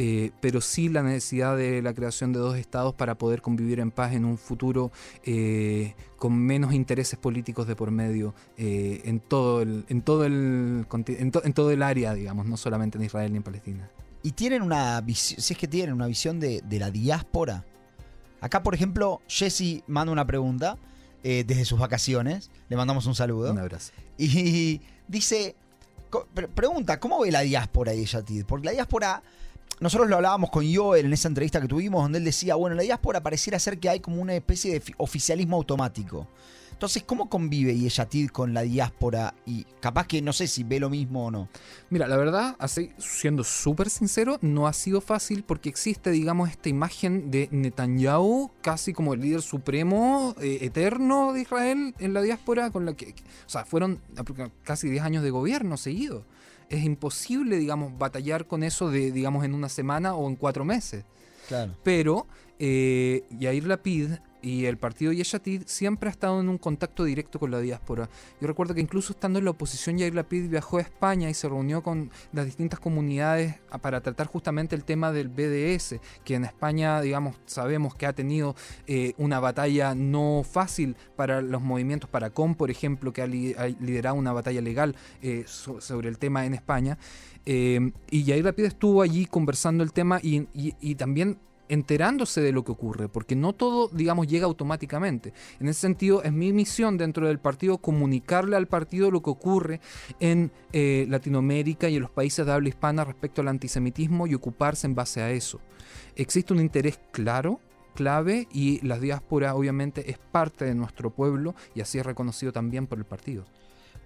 Eh, 0.00 0.30
pero 0.40 0.60
sí 0.60 0.88
la 0.88 1.02
necesidad 1.02 1.56
de 1.56 1.82
la 1.82 1.92
creación 1.92 2.32
de 2.32 2.38
dos 2.38 2.56
estados 2.56 2.94
para 2.94 3.16
poder 3.18 3.42
convivir 3.42 3.80
en 3.80 3.90
paz 3.90 4.12
en 4.12 4.24
un 4.24 4.38
futuro 4.38 4.92
eh, 5.24 5.94
con 6.16 6.38
menos 6.38 6.72
intereses 6.72 7.18
políticos 7.18 7.66
de 7.66 7.74
por 7.74 7.90
medio 7.90 8.32
eh, 8.56 9.00
en 9.06 9.18
todo 9.18 9.60
el 9.60 9.84
en 9.88 10.02
todo 10.02 10.24
el 10.24 10.86
en, 11.08 11.30
to- 11.32 11.44
en 11.44 11.52
todo 11.52 11.72
el 11.72 11.82
área 11.82 12.14
digamos 12.14 12.46
no 12.46 12.56
solamente 12.56 12.96
en 12.96 13.04
Israel 13.04 13.32
ni 13.32 13.38
en 13.38 13.42
Palestina 13.42 13.90
Y 14.22 14.32
tienen 14.32 14.62
una 14.62 15.00
visión, 15.00 15.40
si 15.40 15.52
es 15.54 15.58
que 15.58 15.66
tienen 15.66 15.94
una 15.94 16.06
visión 16.06 16.38
de, 16.38 16.60
de 16.62 16.78
la 16.78 16.90
diáspora. 16.92 17.64
Acá, 18.40 18.62
por 18.62 18.74
ejemplo, 18.74 19.20
Jesse 19.26 19.82
manda 19.88 20.12
una 20.12 20.24
pregunta 20.26 20.76
eh, 21.24 21.42
desde 21.44 21.64
sus 21.64 21.78
vacaciones. 21.80 22.50
Le 22.68 22.76
mandamos 22.76 23.06
un 23.06 23.14
saludo. 23.16 23.50
un 23.50 23.58
abrazo 23.58 23.92
Y 24.16 24.80
dice, 25.08 25.56
pregunta, 26.54 27.00
¿cómo 27.00 27.20
ve 27.20 27.30
la 27.32 27.40
diáspora 27.40 27.92
Yatid? 27.94 28.44
Porque 28.44 28.66
la 28.66 28.72
diáspora, 28.72 29.22
nosotros 29.80 30.08
lo 30.08 30.16
hablábamos 30.16 30.50
con 30.50 30.64
Joel 30.72 31.06
en 31.06 31.12
esa 31.12 31.28
entrevista 31.28 31.60
que 31.60 31.68
tuvimos, 31.68 32.02
donde 32.02 32.18
él 32.18 32.24
decía, 32.24 32.54
bueno, 32.54 32.76
la 32.76 32.82
diáspora 32.82 33.22
pareciera 33.22 33.58
ser 33.58 33.78
que 33.78 33.88
hay 33.88 34.00
como 34.00 34.20
una 34.20 34.34
especie 34.34 34.72
de 34.72 34.80
fi- 34.80 34.94
oficialismo 34.98 35.56
automático. 35.56 36.26
Entonces, 36.72 37.02
¿cómo 37.02 37.28
convive 37.28 37.76
Yeshatid 37.76 38.28
con 38.28 38.54
la 38.54 38.62
diáspora? 38.62 39.34
Y 39.44 39.64
capaz 39.80 40.06
que 40.06 40.22
no 40.22 40.32
sé 40.32 40.46
si 40.46 40.62
ve 40.62 40.78
lo 40.78 40.88
mismo 40.88 41.26
o 41.26 41.30
no. 41.32 41.48
Mira, 41.90 42.06
la 42.06 42.16
verdad, 42.16 42.54
así, 42.60 42.92
siendo 42.98 43.42
súper 43.42 43.90
sincero, 43.90 44.38
no 44.42 44.68
ha 44.68 44.72
sido 44.72 45.00
fácil 45.00 45.42
porque 45.42 45.68
existe, 45.68 46.10
digamos, 46.12 46.50
esta 46.50 46.68
imagen 46.68 47.32
de 47.32 47.48
Netanyahu 47.50 48.52
casi 48.62 48.92
como 48.92 49.12
el 49.14 49.20
líder 49.22 49.42
supremo 49.42 50.36
eh, 50.40 50.58
eterno 50.60 51.32
de 51.32 51.40
Israel 51.40 51.94
en 51.98 52.14
la 52.14 52.22
diáspora, 52.22 52.70
con 52.70 52.86
la 52.86 52.92
que, 52.94 53.06
o 53.10 53.48
sea, 53.48 53.64
fueron 53.64 54.00
casi 54.62 54.88
10 54.88 55.02
años 55.02 55.24
de 55.24 55.30
gobierno 55.30 55.76
seguido. 55.78 56.24
Es 56.68 56.84
imposible, 56.84 57.56
digamos, 57.56 57.96
batallar 57.98 58.46
con 58.46 58.62
eso 58.62 58.90
de, 58.90 59.10
digamos, 59.12 59.44
en 59.44 59.54
una 59.54 59.68
semana 59.68 60.14
o 60.14 60.28
en 60.28 60.36
cuatro 60.36 60.64
meses. 60.64 61.04
Claro. 61.48 61.74
Pero 61.82 62.26
eh, 62.58 63.24
Yair 63.30 63.66
Lapid 63.66 64.10
y 64.48 64.64
el 64.64 64.78
partido 64.78 65.12
Yeshatid 65.12 65.64
siempre 65.66 66.08
ha 66.08 66.12
estado 66.12 66.40
en 66.40 66.48
un 66.48 66.56
contacto 66.56 67.04
directo 67.04 67.38
con 67.38 67.50
la 67.50 67.60
diáspora. 67.60 68.08
Yo 68.40 68.46
recuerdo 68.48 68.74
que 68.74 68.80
incluso 68.80 69.12
estando 69.12 69.38
en 69.38 69.44
la 69.44 69.50
oposición, 69.50 69.98
Yair 69.98 70.14
Lapid 70.14 70.48
viajó 70.48 70.78
a 70.78 70.80
España 70.80 71.28
y 71.28 71.34
se 71.34 71.48
reunió 71.48 71.82
con 71.82 72.10
las 72.32 72.46
distintas 72.46 72.80
comunidades 72.80 73.56
para 73.82 74.00
tratar 74.00 74.26
justamente 74.26 74.74
el 74.74 74.84
tema 74.84 75.12
del 75.12 75.28
BDS, 75.28 75.96
que 76.24 76.34
en 76.36 76.44
España, 76.46 77.00
digamos, 77.02 77.36
sabemos 77.44 77.94
que 77.94 78.06
ha 78.06 78.14
tenido 78.14 78.56
eh, 78.86 79.12
una 79.18 79.38
batalla 79.38 79.94
no 79.94 80.42
fácil 80.50 80.96
para 81.14 81.42
los 81.42 81.60
movimientos, 81.60 82.08
para 82.08 82.30
COM, 82.30 82.54
por 82.54 82.70
ejemplo, 82.70 83.12
que 83.12 83.20
ha, 83.22 83.26
li- 83.26 83.54
ha 83.58 83.66
liderado 83.66 84.16
una 84.16 84.32
batalla 84.32 84.62
legal 84.62 84.96
eh, 85.20 85.44
so- 85.46 85.80
sobre 85.82 86.08
el 86.08 86.16
tema 86.18 86.46
en 86.46 86.54
España. 86.54 86.96
Eh, 87.44 87.92
y 88.10 88.24
Yair 88.24 88.44
Lapid 88.44 88.64
estuvo 88.64 89.02
allí 89.02 89.26
conversando 89.26 89.84
el 89.84 89.92
tema 89.92 90.20
y- 90.22 90.46
y 90.54 90.94
también 90.94 91.38
enterándose 91.68 92.40
de 92.40 92.52
lo 92.52 92.64
que 92.64 92.72
ocurre, 92.72 93.08
porque 93.08 93.36
no 93.36 93.52
todo, 93.52 93.88
digamos, 93.88 94.26
llega 94.26 94.46
automáticamente. 94.46 95.32
En 95.60 95.68
ese 95.68 95.80
sentido, 95.80 96.22
es 96.22 96.32
mi 96.32 96.52
misión 96.52 96.96
dentro 96.98 97.26
del 97.26 97.38
partido 97.38 97.78
comunicarle 97.78 98.56
al 98.56 98.66
partido 98.66 99.10
lo 99.10 99.22
que 99.22 99.30
ocurre 99.30 99.80
en 100.20 100.50
eh, 100.72 101.06
Latinoamérica 101.08 101.88
y 101.88 101.96
en 101.96 102.02
los 102.02 102.10
países 102.10 102.46
de 102.46 102.52
habla 102.52 102.68
hispana 102.68 103.04
respecto 103.04 103.40
al 103.40 103.48
antisemitismo 103.48 104.26
y 104.26 104.34
ocuparse 104.34 104.86
en 104.86 104.94
base 104.94 105.22
a 105.22 105.30
eso. 105.30 105.60
Existe 106.16 106.52
un 106.52 106.60
interés 106.60 106.98
claro 107.12 107.60
clave 107.94 108.46
y 108.52 108.84
la 108.86 108.98
diáspora 109.00 109.56
obviamente 109.56 110.08
es 110.08 110.18
parte 110.18 110.64
de 110.64 110.74
nuestro 110.74 111.10
pueblo 111.10 111.56
y 111.74 111.80
así 111.80 111.98
es 111.98 112.06
reconocido 112.06 112.52
también 112.52 112.86
por 112.86 112.98
el 112.98 113.04
partido. 113.04 113.44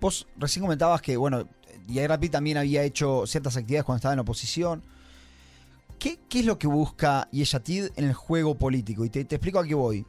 Vos 0.00 0.26
recién 0.38 0.62
comentabas 0.62 1.02
que, 1.02 1.16
bueno, 1.16 1.46
Yair 1.88 2.08
Lapid 2.08 2.30
también 2.30 2.56
había 2.56 2.82
hecho 2.84 3.26
ciertas 3.26 3.56
actividades 3.56 3.84
cuando 3.84 3.98
estaba 3.98 4.14
en 4.14 4.20
oposición. 4.20 4.82
¿Qué, 6.02 6.18
es 6.40 6.44
lo 6.44 6.58
que 6.58 6.66
busca 6.66 7.28
Yeshatid 7.30 7.90
en 7.94 8.06
el 8.06 8.12
juego 8.12 8.56
político? 8.56 9.04
Y 9.04 9.08
te, 9.10 9.20
explico 9.20 9.60
a 9.60 9.64
qué 9.64 9.76
voy. 9.76 10.04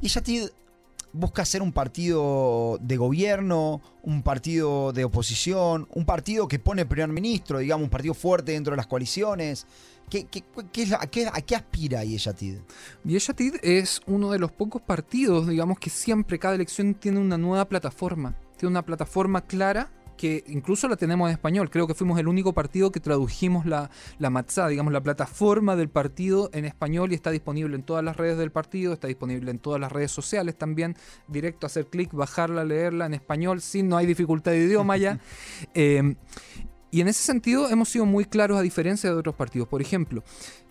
Yeshatid 0.00 0.48
busca 1.12 1.44
ser 1.44 1.62
un 1.62 1.70
partido 1.72 2.78
de 2.82 2.96
gobierno, 2.96 3.80
un 4.02 4.24
partido 4.24 4.92
de 4.92 5.04
oposición, 5.04 5.86
un 5.94 6.04
partido 6.04 6.48
que 6.48 6.58
pone 6.58 6.84
primer 6.84 7.10
ministro, 7.10 7.58
digamos, 7.60 7.84
un 7.84 7.90
partido 7.90 8.12
fuerte 8.12 8.50
dentro 8.52 8.72
de 8.72 8.78
las 8.78 8.88
coaliciones. 8.88 9.68
¿Qué, 10.10 10.24
qué- 10.24 10.42
qué 10.72 10.82
es 10.82 10.88
la- 10.90 10.98
a, 11.00 11.06
qué, 11.06 11.28
a 11.32 11.40
qué 11.40 11.54
aspira 11.54 12.02
Yeshatid? 12.02 12.56
Yeshatid 13.04 13.54
es 13.62 14.00
uno 14.08 14.32
de 14.32 14.40
los 14.40 14.50
pocos 14.50 14.82
partidos, 14.82 15.46
digamos, 15.46 15.78
que 15.78 15.90
siempre 15.90 16.40
cada 16.40 16.56
elección 16.56 16.94
tiene 16.94 17.20
una 17.20 17.38
nueva 17.38 17.68
plataforma. 17.68 18.34
Tiene 18.56 18.70
una 18.70 18.84
plataforma 18.84 19.42
clara 19.42 19.92
que 20.16 20.44
incluso 20.48 20.88
la 20.88 20.96
tenemos 20.96 21.28
en 21.28 21.34
español. 21.34 21.70
Creo 21.70 21.86
que 21.86 21.94
fuimos 21.94 22.18
el 22.18 22.28
único 22.28 22.52
partido 22.52 22.90
que 22.90 23.00
tradujimos 23.00 23.66
la, 23.66 23.90
la 24.18 24.30
matzá, 24.30 24.68
digamos, 24.68 24.92
la 24.92 25.02
plataforma 25.02 25.76
del 25.76 25.88
partido 25.88 26.50
en 26.52 26.64
español 26.64 27.12
y 27.12 27.14
está 27.14 27.30
disponible 27.30 27.76
en 27.76 27.82
todas 27.82 28.04
las 28.04 28.16
redes 28.16 28.38
del 28.38 28.50
partido, 28.50 28.92
está 28.92 29.08
disponible 29.08 29.50
en 29.50 29.58
todas 29.58 29.80
las 29.80 29.92
redes 29.92 30.10
sociales 30.10 30.56
también. 30.56 30.96
Directo 31.28 31.66
hacer 31.66 31.86
clic, 31.86 32.12
bajarla, 32.12 32.64
leerla 32.64 33.06
en 33.06 33.14
español, 33.14 33.60
sin 33.60 33.88
no 33.88 33.96
hay 33.96 34.06
dificultad 34.06 34.52
de 34.52 34.64
idioma 34.64 34.96
ya. 34.96 35.20
Eh, 35.74 36.14
y 36.90 37.00
en 37.00 37.08
ese 37.08 37.22
sentido 37.22 37.68
hemos 37.68 37.88
sido 37.88 38.06
muy 38.06 38.24
claros 38.24 38.56
a 38.56 38.62
diferencia 38.62 39.10
de 39.10 39.16
otros 39.16 39.34
partidos. 39.34 39.68
Por 39.68 39.82
ejemplo, 39.82 40.22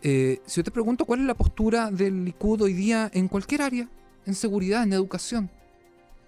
eh, 0.01 0.41
si 0.45 0.57
yo 0.57 0.63
te 0.63 0.71
pregunto 0.71 1.05
cuál 1.05 1.19
es 1.19 1.25
la 1.27 1.35
postura 1.35 1.91
del 1.91 2.25
Likud 2.25 2.61
hoy 2.61 2.73
día 2.73 3.11
en 3.13 3.27
cualquier 3.27 3.61
área, 3.61 3.89
en 4.25 4.33
seguridad, 4.33 4.83
en 4.83 4.93
educación, 4.93 5.51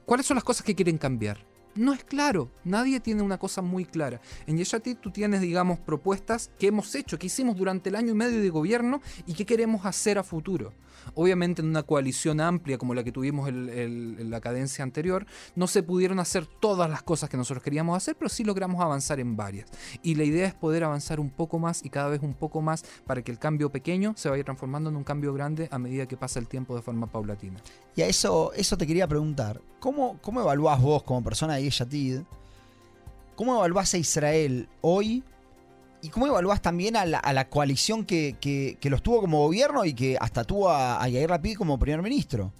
¿cuáles 0.06 0.26
son 0.26 0.36
las 0.36 0.44
cosas 0.44 0.64
que 0.64 0.76
quieren 0.76 0.98
cambiar? 0.98 1.40
No 1.78 1.94
es 1.94 2.04
claro, 2.04 2.52
nadie 2.64 3.00
tiene 3.00 3.22
una 3.22 3.38
cosa 3.38 3.62
muy 3.62 3.86
clara. 3.86 4.20
En 4.48 4.58
Yeshatid 4.58 4.98
tú 4.98 5.12
tienes, 5.12 5.42
digamos, 5.42 5.80
propuestas 5.80 6.52
que 6.58 6.68
hemos 6.68 6.94
hecho, 6.96 7.20
que 7.20 7.28
hicimos 7.28 7.56
durante 7.56 7.90
el 7.90 7.96
año 7.96 8.12
y 8.12 8.16
medio 8.16 8.42
de 8.42 8.50
gobierno 8.50 9.02
y 9.26 9.34
que 9.34 9.46
queremos 9.46 9.86
hacer 9.86 10.18
a 10.18 10.24
futuro. 10.24 10.74
Obviamente 11.14 11.62
en 11.62 11.70
una 11.70 11.84
coalición 11.84 12.42
amplia 12.42 12.78
como 12.78 12.94
la 12.94 13.04
que 13.04 13.12
tuvimos 13.12 13.48
en 13.48 14.30
la 14.30 14.42
cadencia 14.42 14.84
anterior, 14.84 15.26
no 15.56 15.68
se 15.68 15.84
pudieron 15.84 16.20
hacer 16.20 16.46
todas 16.46 16.90
las 16.90 17.04
cosas 17.04 17.30
que 17.30 17.38
nosotros 17.38 17.64
queríamos 17.64 17.96
hacer, 17.96 18.16
pero 18.18 18.30
sí 18.30 18.44
logramos 18.44 18.82
avanzar 18.82 19.20
en 19.20 19.36
varias. 19.36 19.70
Y 20.02 20.16
la 20.16 20.24
idea 20.24 20.48
es 20.48 20.54
poder 20.54 20.84
avanzar 20.84 21.20
un 21.20 21.30
poco 21.30 21.60
más 21.60 21.86
y 21.86 21.90
cada 21.90 22.10
vez 22.10 22.22
un 22.22 22.34
poco 22.34 22.62
más 22.62 22.84
para 23.06 23.22
que 23.22 23.32
el 23.32 23.40
cambio 23.40 23.72
pequeño 23.72 24.14
se 24.18 24.30
vaya 24.30 24.44
transformando 24.44 24.90
en 24.90 24.96
un 24.96 25.04
cambio 25.04 25.34
grande 25.34 25.70
a 25.72 25.80
medida 25.80 26.08
que 26.08 26.18
pasa 26.18 26.40
el 26.40 26.48
tiempo 26.48 26.76
de 26.76 26.82
forma 26.82 27.08
paulatina. 27.08 27.62
Y 27.96 28.02
a 28.02 28.08
eso, 28.08 28.52
eso 28.54 28.78
te 28.78 28.86
quería 28.86 29.08
preguntar. 29.08 29.62
¿Cómo, 29.80 30.20
cómo 30.22 30.42
evaluás 30.42 30.82
vos 30.82 31.04
como 31.04 31.24
persona 31.24 31.56
de 31.56 31.62
Yeshatid? 31.68 32.22
¿Cómo 33.36 33.56
evaluás 33.58 33.94
a 33.94 33.98
Israel 33.98 34.68
hoy? 34.82 35.24
¿Y 36.02 36.10
cómo 36.10 36.28
evaluás 36.28 36.62
también 36.62 36.96
a 36.96 37.06
la, 37.06 37.20
a 37.20 37.34
la 37.34 37.50
coalición 37.50 38.06
que, 38.06 38.36
que- 38.40 38.78
que 38.80 38.90
los 38.90 39.02
tuvo 39.04 39.22
como 39.22 39.40
gobierno 39.46 39.84
y 39.86 39.94
que 39.94 40.18
hasta 40.20 40.44
tuvo 40.44 40.70
a, 40.70 41.02
a 41.02 41.08
Yair 41.10 41.30
Lapid 41.30 41.58
como 41.58 41.78
primer 41.80 42.02
ministro? 42.02 42.52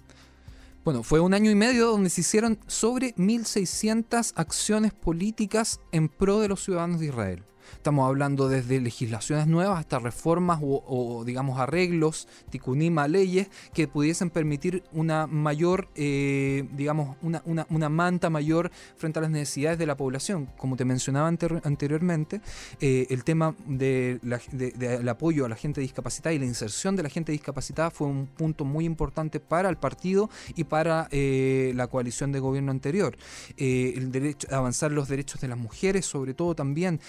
Bueno, 0.84 1.02
fue 1.02 1.20
un 1.20 1.34
año 1.34 1.50
y 1.50 1.54
medio 1.54 1.88
donde 1.88 2.10
se 2.10 2.22
hicieron 2.22 2.58
sobre 2.66 3.14
1.600 3.16 4.32
acciones 4.36 4.92
políticas 4.92 5.80
en 5.92 6.08
pro 6.08 6.40
de 6.40 6.48
los 6.48 6.64
ciudadanos 6.64 7.00
de 7.00 7.06
Israel. 7.06 7.42
Estamos 7.74 8.08
hablando 8.08 8.48
desde 8.48 8.80
legislaciones 8.80 9.46
nuevas 9.46 9.78
hasta 9.78 9.98
reformas 9.98 10.60
o, 10.62 11.22
digamos, 11.24 11.58
arreglos, 11.58 12.28
ticunima, 12.50 13.08
leyes 13.08 13.48
que 13.72 13.88
pudiesen 13.88 14.30
permitir 14.30 14.82
una 14.92 15.26
mayor, 15.26 15.88
eh, 15.94 16.68
digamos, 16.72 17.16
una, 17.22 17.42
una, 17.44 17.88
manta 17.88 18.30
mayor 18.30 18.70
frente 18.96 19.18
a 19.18 19.22
las 19.22 19.30
necesidades 19.30 19.78
de 19.78 19.86
la 19.86 19.96
población. 19.96 20.48
Como 20.56 20.76
te 20.76 20.84
mencionaba 20.84 21.28
anteriormente, 21.28 22.40
eh, 22.80 23.06
el 23.10 23.24
tema 23.24 23.54
del 23.66 24.20
de 24.20 25.10
apoyo 25.10 25.46
a 25.46 25.48
la 25.48 25.56
gente 25.56 25.80
discapacitada 25.80 26.34
y 26.34 26.38
la 26.38 26.44
inserción 26.44 26.96
de 26.96 27.02
la 27.02 27.08
gente 27.08 27.32
discapacitada 27.32 27.90
fue 27.90 28.06
un 28.06 28.26
punto 28.26 28.64
muy 28.64 28.84
importante 28.84 29.40
para 29.40 29.68
el 29.68 29.76
partido 29.76 30.30
y 30.54 30.64
para 30.64 31.08
eh, 31.10 31.72
la 31.74 31.86
coalición 31.86 32.32
de 32.32 32.40
gobierno 32.40 32.70
anterior. 32.70 33.16
el 33.56 34.12
derecho 34.12 34.48
avanzar 34.50 34.92
los 34.92 35.08
derechos 35.08 35.40
de 35.40 35.48
las 35.48 35.58
mujeres, 35.58 36.06
sobre 36.06 36.34
todo 36.34 36.54
también, 36.54 37.00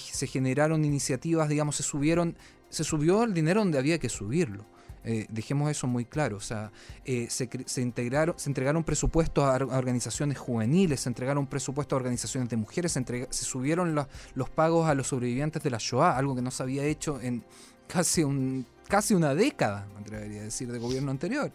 se 0.00 0.26
generaron 0.26 0.84
iniciativas, 0.84 1.48
digamos, 1.48 1.76
se 1.76 1.82
subieron, 1.82 2.36
se 2.68 2.84
subió 2.84 3.24
el 3.24 3.34
dinero 3.34 3.60
donde 3.60 3.78
había 3.78 3.98
que 3.98 4.08
subirlo. 4.08 4.64
Eh, 5.02 5.26
dejemos 5.30 5.70
eso 5.70 5.86
muy 5.86 6.04
claro. 6.04 6.36
O 6.36 6.40
sea, 6.40 6.72
eh, 7.04 7.28
se, 7.30 7.48
integraron, 7.80 8.38
se 8.38 8.50
entregaron 8.50 8.84
presupuestos 8.84 9.44
a, 9.44 9.54
organizaciones 9.76 10.38
juveniles, 10.38 11.00
se 11.00 11.08
entregaron 11.08 11.46
presupuestos 11.46 11.96
a 11.96 11.96
organizaciones 11.96 12.48
de 12.50 12.56
mujeres, 12.56 12.92
se, 12.92 13.26
se 13.30 13.44
subieron 13.44 13.94
los 14.34 14.50
pagos 14.50 14.88
a 14.88 14.94
los 14.94 15.08
sobrevivientes 15.08 15.62
de 15.62 15.70
la 15.70 15.78
Shoah, 15.78 16.16
algo 16.16 16.34
que 16.34 16.42
no 16.42 16.50
se 16.50 16.62
había 16.62 16.84
hecho 16.84 17.20
en 17.20 17.44
casi 17.86 18.22
un 18.22 18.66
casi 18.88 19.14
una 19.14 19.36
década, 19.36 19.86
me 19.94 20.00
atrevería 20.00 20.40
a 20.40 20.44
decir, 20.44 20.70
de 20.70 20.80
gobierno 20.80 21.12
anterior. 21.12 21.52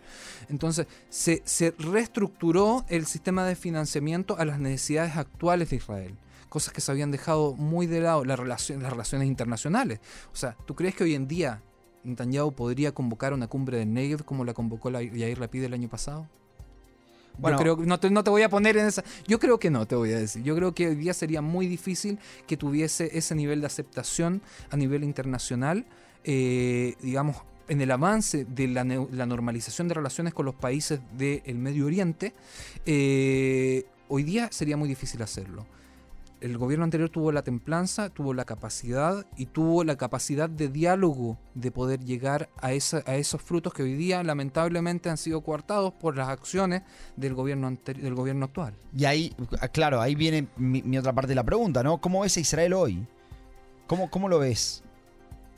Entonces, 0.47 0.87
se 1.09 1.75
reestructuró 1.77 2.85
el 2.87 3.05
sistema 3.05 3.45
de 3.45 3.57
financiamiento 3.57 4.37
a 4.39 4.45
las 4.45 4.57
necesidades 4.57 5.17
actuales 5.17 5.69
de 5.69 5.75
Israel 5.75 6.17
cosas 6.49 6.73
que 6.73 6.81
se 6.81 6.91
habían 6.91 7.11
dejado 7.11 7.53
muy 7.53 7.87
de 7.87 8.01
lado, 8.01 8.23
las 8.25 8.37
relaciones 8.39 9.27
internacionales. 9.27 9.99
O 10.33 10.35
sea, 10.35 10.55
¿tú 10.65 10.75
crees 10.75 10.95
que 10.95 11.03
hoy 11.03 11.15
en 11.15 11.27
día 11.27 11.61
Netanyahu 12.03 12.53
podría 12.53 12.93
convocar 12.93 13.33
una 13.33 13.47
cumbre 13.47 13.77
de 13.77 13.85
Negev 13.85 14.23
como 14.23 14.45
la 14.45 14.53
convocó 14.53 14.89
la 14.89 15.01
Yair 15.01 15.39
Lapid 15.39 15.63
el 15.63 15.73
año 15.73 15.89
pasado? 15.89 16.29
Bueno, 17.37 17.57
creo 17.57 17.75
no 17.77 17.99
te, 17.99 18.09
no 18.09 18.23
te 18.23 18.29
voy 18.29 18.43
a 18.43 18.49
poner 18.49 18.77
en 18.77 18.85
esa. 18.85 19.03
Yo 19.27 19.39
creo 19.39 19.59
que 19.59 19.69
no, 19.69 19.85
te 19.85 19.95
voy 19.95 20.13
a 20.13 20.19
decir. 20.19 20.43
Yo 20.43 20.55
creo 20.55 20.73
que 20.73 20.87
hoy 20.87 20.95
día 20.95 21.13
sería 21.13 21.41
muy 21.41 21.67
difícil 21.67 22.19
que 22.47 22.55
tuviese 22.55 23.17
ese 23.17 23.35
nivel 23.35 23.59
de 23.61 23.67
aceptación 23.67 24.41
a 24.69 24.77
nivel 24.77 25.03
internacional, 25.03 25.85
eh, 26.23 26.95
digamos, 27.01 27.37
en 27.67 27.81
el 27.81 27.91
avance 27.91 28.45
de 28.45 28.67
la, 28.67 28.83
normalización 28.83 29.87
de 29.87 29.95
relaciones 29.95 30.33
con 30.33 30.45
los 30.45 30.55
países 30.55 31.01
del 31.17 31.55
Medio 31.55 31.87
Oriente. 31.87 32.33
Eh, 32.85 33.85
hoy 34.07 34.23
día 34.23 34.49
sería 34.51 34.77
muy 34.77 34.87
difícil 34.87 35.21
hacerlo 35.21 35.65
el 36.45 36.59
gobierno 36.59 36.83
anterior 36.83 37.09
tuvo 37.09 37.31
la 37.31 37.41
templanza, 37.41 38.11
tuvo 38.11 38.31
la 38.31 38.45
capacidad 38.45 39.25
y 39.35 39.47
tuvo 39.47 39.83
la 39.83 39.95
capacidad 39.95 40.47
de 40.47 40.69
diálogo 40.69 41.39
de 41.55 41.71
poder 41.71 42.01
llegar 42.05 42.49
a, 42.57 42.73
esa, 42.73 43.01
a 43.07 43.15
esos 43.15 43.41
frutos 43.41 43.73
que 43.73 43.81
hoy 43.81 43.95
día 43.95 44.21
lamentablemente 44.21 45.09
han 45.09 45.17
sido 45.17 45.41
coartados 45.41 45.91
por 45.93 46.15
las 46.15 46.29
acciones 46.29 46.83
del 47.15 47.33
gobierno, 47.33 47.75
del 47.83 48.13
gobierno 48.13 48.45
actual. 48.45 48.75
Y 48.95 49.05
ahí, 49.05 49.35
ah, 49.59 49.69
claro, 49.69 49.99
ahí 49.99 50.13
viene 50.13 50.47
mi, 50.55 50.95
otra 50.99 51.13
parte 51.13 51.29
de 51.29 51.35
la 51.35 51.43
pregunta, 51.43 51.81
¿no? 51.81 51.99
¿Cómo 51.99 52.21
ves 52.21 52.37
a 52.37 52.41
Israel 52.41 52.73
hoy? 52.73 53.07
¿Cómo, 53.87 54.11
cómo 54.11 54.29
lo 54.29 54.37
ves? 54.37 54.83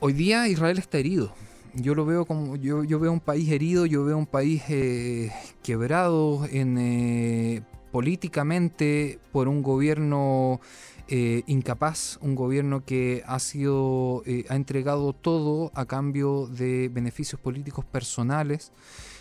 Hoy 0.00 0.14
día 0.14 0.48
Israel 0.48 0.78
está 0.78 0.96
herido. 0.96 1.34
Yo 1.74 1.94
lo 1.94 2.06
veo 2.06 2.24
como 2.24 2.56
yo, 2.56 2.82
yo 2.82 2.98
veo 2.98 3.12
un 3.12 3.20
país 3.20 3.50
herido, 3.50 3.84
yo 3.84 4.06
veo 4.06 4.16
un 4.16 4.26
país 4.26 4.62
eh, 4.70 5.30
quebrado 5.62 6.46
en 6.50 6.78
eh, 6.78 7.62
políticamente 7.90 9.18
por 9.32 9.48
un 9.48 9.62
gobierno 9.62 10.60
eh, 11.08 11.42
incapaz, 11.46 12.18
un 12.20 12.34
gobierno 12.34 12.84
que 12.84 13.22
ha 13.26 13.38
sido 13.38 14.22
eh, 14.26 14.44
ha 14.48 14.56
entregado 14.56 15.14
todo 15.14 15.70
a 15.74 15.86
cambio 15.86 16.46
de 16.48 16.90
beneficios 16.92 17.40
políticos 17.40 17.84
personales 17.84 18.72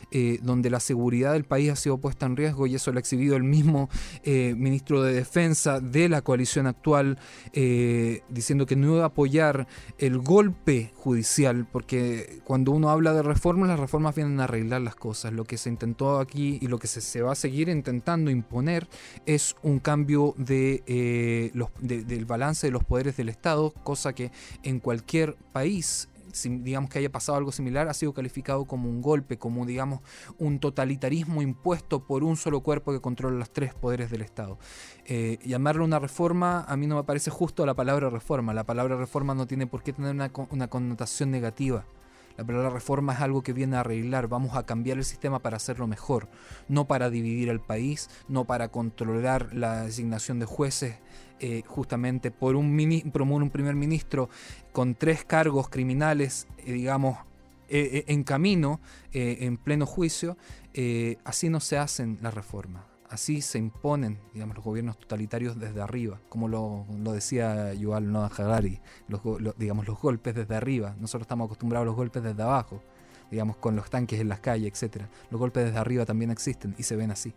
eh, 0.09 0.39
donde 0.41 0.69
la 0.69 0.79
seguridad 0.79 1.33
del 1.33 1.43
país 1.43 1.69
ha 1.69 1.75
sido 1.75 1.97
puesta 1.97 2.25
en 2.25 2.37
riesgo 2.37 2.65
y 2.65 2.75
eso 2.75 2.93
lo 2.93 2.97
ha 2.97 3.01
exhibido 3.01 3.35
el 3.35 3.43
mismo 3.43 3.89
eh, 4.23 4.55
ministro 4.57 5.03
de 5.03 5.11
Defensa 5.11 5.81
de 5.81 6.07
la 6.07 6.21
coalición 6.21 6.65
actual, 6.65 7.19
eh, 7.51 8.21
diciendo 8.29 8.65
que 8.65 8.77
no 8.77 8.95
iba 8.95 9.03
a 9.03 9.07
apoyar 9.07 9.67
el 9.97 10.19
golpe 10.19 10.93
judicial, 10.95 11.67
porque 11.69 12.39
cuando 12.45 12.71
uno 12.71 12.89
habla 12.89 13.11
de 13.11 13.21
reformas, 13.21 13.67
las 13.67 13.81
reformas 13.81 14.15
vienen 14.15 14.39
a 14.39 14.45
arreglar 14.45 14.79
las 14.79 14.95
cosas. 14.95 15.33
Lo 15.33 15.43
que 15.43 15.57
se 15.57 15.69
intentó 15.69 16.19
aquí 16.19 16.57
y 16.61 16.67
lo 16.67 16.79
que 16.79 16.87
se, 16.87 17.21
va 17.21 17.33
a 17.33 17.35
seguir 17.35 17.67
intentando 17.67 18.31
imponer 18.31 18.87
es 19.25 19.55
un 19.61 19.79
cambio 19.79 20.35
de, 20.37 21.51
los, 21.53 21.69
del 21.81 22.25
balance 22.25 22.67
de 22.67 22.71
los 22.71 22.85
poderes 22.85 23.17
del 23.17 23.27
Estado, 23.27 23.73
cosa 23.83 24.13
que 24.13 24.31
en 24.63 24.79
cualquier 24.79 25.35
país 25.51 26.07
digamos 26.43 26.89
que 26.89 26.99
haya 26.99 27.11
pasado 27.11 27.37
algo 27.37 27.51
similar, 27.51 27.87
ha 27.87 27.93
sido 27.93 28.13
calificado 28.13 28.65
como 28.65 28.89
un 28.89 29.01
golpe, 29.01 29.37
como 29.37 29.65
digamos 29.65 30.01
un 30.37 30.59
totalitarismo 30.59 31.41
impuesto 31.41 32.05
por 32.05 32.23
un 32.23 32.37
solo 32.37 32.61
cuerpo 32.61 32.91
que 32.91 33.01
controla 33.01 33.37
los 33.37 33.51
tres 33.51 33.73
poderes 33.73 34.11
del 34.11 34.21
Estado. 34.21 34.57
Eh, 35.05 35.39
llamarlo 35.45 35.85
una 35.85 35.99
reforma 35.99 36.65
a 36.67 36.77
mí 36.77 36.87
no 36.87 36.95
me 36.95 37.03
parece 37.03 37.31
justo 37.31 37.65
la 37.65 37.73
palabra 37.73 38.09
reforma. 38.09 38.53
La 38.53 38.65
palabra 38.65 38.97
reforma 38.97 39.33
no 39.33 39.47
tiene 39.47 39.67
por 39.67 39.83
qué 39.83 39.93
tener 39.93 40.11
una, 40.11 40.31
una 40.49 40.67
connotación 40.67 41.31
negativa. 41.31 41.85
La 42.37 42.45
palabra 42.45 42.69
reforma 42.69 43.13
es 43.13 43.21
algo 43.21 43.41
que 43.41 43.51
viene 43.51 43.77
a 43.77 43.79
arreglar, 43.79 44.27
vamos 44.27 44.55
a 44.55 44.65
cambiar 44.65 44.99
el 44.99 45.03
sistema 45.03 45.39
para 45.39 45.57
hacerlo 45.57 45.87
mejor, 45.87 46.29
no 46.67 46.85
para 46.85 47.09
dividir 47.09 47.49
el 47.49 47.59
país, 47.59 48.09
no 48.27 48.45
para 48.45 48.69
controlar 48.69 49.55
la 49.55 49.81
designación 49.81 50.39
de 50.39 50.45
jueces 50.45 50.99
eh, 51.39 51.63
justamente 51.65 52.29
por 52.29 52.55
un, 52.55 53.11
por 53.11 53.21
un 53.23 53.49
primer 53.49 53.75
ministro 53.75 54.29
con 54.71 54.93
tres 54.93 55.25
cargos 55.25 55.69
criminales, 55.69 56.47
eh, 56.59 56.73
digamos, 56.73 57.17
eh, 57.69 58.05
en 58.07 58.23
camino, 58.23 58.79
en 59.11 59.57
pleno 59.57 59.85
juicio, 59.85 60.37
así 61.25 61.49
no 61.49 61.59
se 61.59 61.77
hacen 61.77 62.17
las 62.21 62.33
reformas. 62.33 62.86
Así 63.09 63.41
se 63.41 63.57
imponen, 63.57 64.19
digamos, 64.33 64.57
los 64.57 64.65
gobiernos 64.65 64.97
totalitarios 64.99 65.57
desde 65.57 65.81
arriba, 65.81 66.19
como 66.27 66.49
lo, 66.49 66.85
decía 67.13 67.73
Yuval 67.73 68.11
Noah 68.11 68.29
Harari, 68.37 68.81
los, 69.07 69.21
digamos, 69.57 69.87
los 69.87 69.99
golpes 69.99 70.35
desde 70.35 70.55
arriba. 70.55 70.95
Nosotros 70.99 71.23
estamos 71.23 71.45
acostumbrados 71.45 71.85
a 71.85 71.85
los 71.85 71.95
golpes 71.95 72.21
desde 72.21 72.43
abajo, 72.43 72.83
digamos, 73.31 73.57
con 73.57 73.77
los 73.77 73.89
tanques 73.89 74.19
en 74.19 74.27
las 74.27 74.41
calles, 74.41 74.83
etc. 74.83 75.03
Los 75.31 75.39
golpes 75.39 75.65
desde 75.65 75.77
arriba 75.77 76.05
también 76.05 76.31
existen 76.31 76.75
y 76.77 76.83
se 76.83 76.97
ven 76.97 77.11
así. 77.11 77.33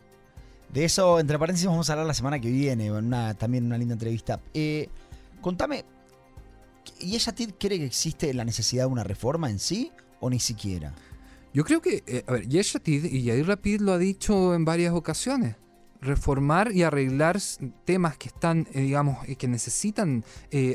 De 0.72 0.84
eso, 0.84 1.18
entre 1.18 1.38
paréntesis, 1.38 1.66
vamos 1.68 1.88
a 1.88 1.92
hablar 1.92 2.06
la 2.06 2.14
semana 2.14 2.40
que 2.40 2.50
viene, 2.50 2.90
también 3.38 3.66
una 3.66 3.78
linda 3.78 3.94
entrevista. 3.94 4.40
Eh, 4.54 4.88
contame, 5.40 5.84
¿y 7.00 7.14
ella 7.14 7.32
cree 7.58 7.78
que 7.78 7.86
existe 7.86 8.32
la 8.34 8.44
necesidad 8.44 8.84
de 8.84 8.92
una 8.92 9.04
reforma 9.04 9.50
en 9.50 9.58
sí 9.58 9.92
o 10.20 10.30
ni 10.30 10.38
siquiera? 10.38 10.92
Yo 11.52 11.64
creo 11.64 11.80
que, 11.80 12.02
eh, 12.06 12.24
a 12.26 12.32
ver, 12.32 12.48
Yeshatid 12.48 13.04
y 13.04 13.22
Yair 13.22 13.46
Rapid 13.46 13.80
lo 13.80 13.92
ha 13.92 13.98
dicho 13.98 14.54
en 14.54 14.64
varias 14.64 14.94
ocasiones. 14.94 15.56
Reformar 16.00 16.72
y 16.72 16.82
arreglar 16.82 17.38
temas 17.84 18.16
que 18.16 18.28
están, 18.28 18.66
eh, 18.72 18.80
digamos, 18.82 19.18
que 19.26 19.48
necesitan 19.48 20.24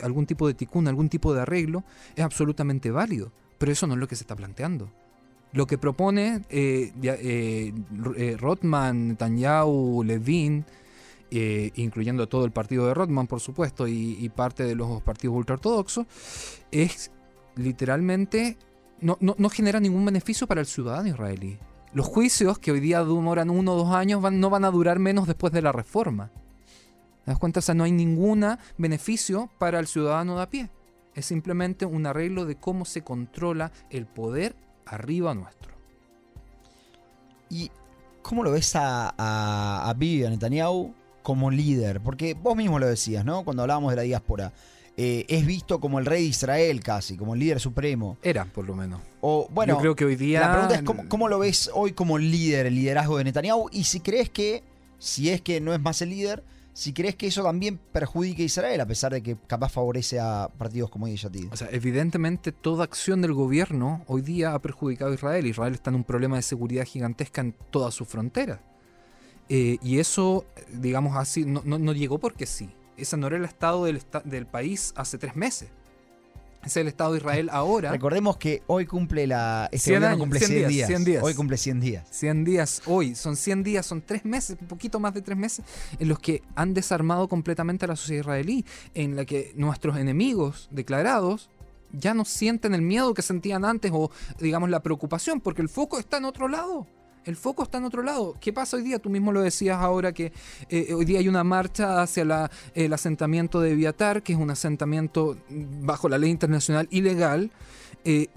algún 0.04 0.26
tipo 0.26 0.48
de 0.48 0.54
ticún, 0.54 0.88
algún 0.88 1.10
tipo 1.10 1.34
de 1.34 1.42
arreglo, 1.42 1.84
es 2.16 2.24
absolutamente 2.24 2.92
válido. 2.92 3.32
Pero 3.58 3.72
eso 3.72 3.88
no 3.88 3.94
es 3.94 4.00
lo 4.00 4.08
que 4.08 4.16
se 4.16 4.24
está 4.24 4.36
planteando. 4.36 4.92
Lo 5.56 5.68
que 5.68 5.78
propone 5.78 6.42
eh, 6.50 6.92
eh, 7.02 7.74
eh, 8.18 8.38
Rotman, 8.38 9.08
Netanyahu, 9.08 10.04
Levin, 10.04 10.66
incluyendo 11.32 12.28
todo 12.28 12.44
el 12.44 12.52
partido 12.52 12.88
de 12.88 12.94
Rotman, 12.94 13.26
por 13.28 13.40
supuesto, 13.40 13.88
y, 13.88 14.30
parte 14.36 14.64
de 14.64 14.76
los 14.76 15.02
partidos 15.02 15.38
ultraortodoxos, 15.38 16.06
es 16.72 17.10
literalmente 17.56 18.58
no, 19.02 19.18
no, 19.20 19.50
genera 19.50 19.80
ningún 19.80 20.06
beneficio 20.06 20.48
para 20.48 20.62
el 20.62 20.68
ciudadano 20.68 21.10
israelí. 21.10 21.58
Los 21.94 22.08
juicios, 22.08 22.60
que 22.60 22.72
hoy 22.72 22.80
día 22.80 23.00
demoran 23.04 23.50
uno 23.50 23.74
o 23.74 23.78
dos 23.78 23.94
años, 23.94 24.22
no 24.32 24.50
van 24.50 24.66
a 24.66 24.72
durar 24.72 25.00
menos 25.00 25.28
después 25.28 25.54
de 25.54 25.62
la 25.62 25.72
reforma. 25.72 26.32
¿Te 27.24 27.32
das 27.32 27.40
cuenta? 27.40 27.60
O 27.60 27.62
sea, 27.62 27.76
no 27.76 27.84
hay 27.84 27.92
ningún 27.92 28.46
beneficio 28.78 29.50
para 29.58 29.80
el 29.80 29.88
ciudadano 29.88 30.36
de 30.36 30.42
a 30.44 30.50
pie. 30.50 30.70
Es 31.14 31.26
simplemente 31.28 31.86
un 31.86 32.06
arreglo 32.06 32.46
de 32.46 32.56
cómo 32.56 32.86
se 32.86 33.02
controla 33.02 33.72
el 33.90 34.06
poder 34.06 34.56
arriba 34.86 35.34
nuestro. 35.34 35.74
¿Y 37.50 37.72
cómo 38.22 38.44
lo 38.44 38.52
ves 38.52 38.76
a, 38.76 39.14
a, 39.18 39.90
a 39.90 39.94
Netanyahu 39.94 40.94
como 41.24 41.50
líder? 41.50 42.02
Porque 42.02 42.34
vos 42.34 42.56
mismo 42.56 42.80
lo 42.80 42.88
decías, 42.88 43.24
¿no? 43.24 43.44
Cuando 43.46 43.64
hablábamos 43.64 43.92
de 43.92 43.96
la 43.96 44.02
diáspora. 44.02 44.52
Eh, 44.98 45.26
es 45.28 45.46
visto 45.46 45.80
como 45.80 46.00
el 46.00 46.06
rey 46.06 46.24
de 46.24 46.30
Israel 46.30 46.82
casi, 46.82 47.18
como 47.18 47.34
el 47.34 47.42
líder 47.42 47.60
supremo. 47.60 48.18
Era, 48.22 48.46
por 48.46 48.66
lo 48.66 48.76
menos. 48.76 49.02
O, 49.22 49.48
bueno, 49.52 49.74
Yo 49.74 49.80
creo 49.80 49.96
que 49.96 50.06
hoy 50.06 50.16
día... 50.16 50.40
La 50.40 50.52
pregunta 50.52 50.76
es, 50.76 50.82
¿cómo, 50.84 51.10
¿cómo, 51.10 51.28
lo 51.28 51.40
ves 51.40 51.70
hoy 51.74 51.92
como 51.92 52.18
líder, 52.18 52.68
el 52.68 52.76
liderazgo 52.76 53.18
de 53.18 53.26
Netanyahu? 53.26 53.70
Y 53.72 53.84
si 53.84 54.00
crees 54.00 54.30
que, 54.30 54.64
si 54.98 55.30
es 55.30 55.42
que 55.42 55.60
no 55.60 55.74
es 55.74 55.82
más 55.82 56.02
el 56.02 56.12
líder, 56.12 56.44
si 56.76 56.92
crees 56.92 57.16
que 57.16 57.28
eso 57.28 57.42
también 57.42 57.78
perjudica 57.78 58.42
a 58.42 58.46
Israel, 58.46 58.82
a 58.82 58.86
pesar 58.86 59.14
de 59.14 59.24
que 59.24 59.38
capaz 59.48 59.70
favorece 59.70 60.20
a 60.20 60.50
partidos 60.58 60.90
como 60.90 61.08
Yeshatid. 61.08 61.48
O 61.54 61.56
sea, 61.56 61.70
evidentemente 61.72 62.52
toda 62.52 62.84
acción 62.84 63.22
del 63.22 63.32
gobierno 63.32 64.04
hoy 64.08 64.22
día 64.22 64.54
ha 64.54 64.60
perjudicado 64.60 65.12
a 65.12 65.14
Israel. 65.14 65.48
Israel 65.48 65.74
está 65.74 65.90
en 65.90 65.96
un 65.96 66.04
problema 66.04 66.36
de 66.36 66.42
seguridad 66.42 66.84
gigantesca 66.84 67.40
en 67.40 67.56
toda 67.72 67.92
su 67.92 68.04
frontera. 68.04 68.62
Eh, 69.48 69.78
y 69.82 70.00
eso, 70.00 70.44
digamos 70.74 71.16
así, 71.16 71.46
no, 71.46 71.94
llegó 71.94 72.20
porque 72.20 72.46
sí. 72.46 72.70
Ese 72.98 73.18
no 73.18 73.28
era 73.28 73.38
el 73.38 73.46
estado 73.46 73.86
del, 73.86 74.02
del 74.24 74.46
país 74.46 74.94
hace 74.96 75.18
tres 75.18 75.36
meses. 75.36 75.70
Ese 76.66 76.80
es 76.80 76.82
el 76.82 76.88
estado 76.88 77.12
de 77.14 77.20
Israel 77.20 77.50
ahora. 77.54 77.92
Recordemos 77.92 78.38
que 78.38 78.64
hoy 78.68 78.86
cumple 78.86 79.28
la. 79.28 79.70
Este 79.72 79.92
100 79.92 79.94
gobierno 79.94 80.08
años, 80.08 80.20
cumple 80.20 80.40
100 80.40 80.48
100, 80.50 80.60
días, 80.60 80.70
días. 80.70 80.88
100 80.88 81.04
días. 81.06 81.24
Hoy 81.24 81.34
cumple 81.36 81.58
100 81.58 81.80
días. 81.80 82.08
100 82.10 82.44
días 82.44 82.82
hoy, 82.88 83.16
son 83.16 83.36
100 83.36 83.64
días, 83.64 83.86
son 83.86 84.02
tres 84.02 84.26
meses, 84.26 84.58
un 84.60 84.68
poquito 84.68 85.00
más 85.00 85.14
de 85.14 85.22
tres 85.22 85.38
meses, 85.38 85.64
en 86.00 86.10
los 86.10 86.20
que 86.20 86.42
han 86.56 86.74
desarmado 86.74 87.28
completamente 87.28 87.86
a 87.86 87.88
la 87.88 87.96
sociedad 87.96 88.22
israelí, 88.22 88.66
en 88.96 89.16
la 89.16 89.26
que 89.26 89.54
nuestros 89.56 89.98
enemigos 89.98 90.68
declarados 90.72 91.50
ya 91.92 92.14
no 92.14 92.26
sienten 92.26 92.74
el 92.74 92.82
miedo 92.82 93.14
que 93.14 93.22
sentían 93.22 93.64
antes 93.64 93.92
o, 93.94 94.12
digamos, 94.40 94.70
la 94.70 94.82
preocupación, 94.82 95.40
porque 95.42 95.62
el 95.62 95.70
foco 95.70 96.00
está 96.00 96.18
en 96.18 96.26
otro 96.26 96.48
lado. 96.48 96.88
El 97.26 97.36
foco 97.36 97.64
está 97.64 97.80
en 97.80 97.86
otro 97.86 98.04
lado. 98.04 98.36
¿Qué 98.40 98.54
pasa 98.54 98.78
hoy 98.78 98.84
día? 98.84 99.00
Tú 99.00 99.10
mismo 99.10 99.32
lo 99.32 99.42
decías 99.42 99.78
ahora 99.78 100.12
que 100.14 100.32
eh, 100.70 100.94
hoy 100.94 101.06
día 101.06 101.20
hay 101.20 101.28
una 101.28 101.44
marcha 101.44 102.02
hacia 102.04 102.24
la- 102.24 102.52
el 102.76 102.94
asentamiento 102.94 103.60
de 103.62 103.74
Viatar, 103.76 104.22
que 104.22 104.34
es 104.34 104.40
un 104.40 104.52
asentamiento 104.52 105.36
bajo 105.50 106.08
la 106.08 106.18
ley 106.20 106.30
internacional 106.30 106.88
ilegal. 106.92 107.50
Eh, 108.04 108.28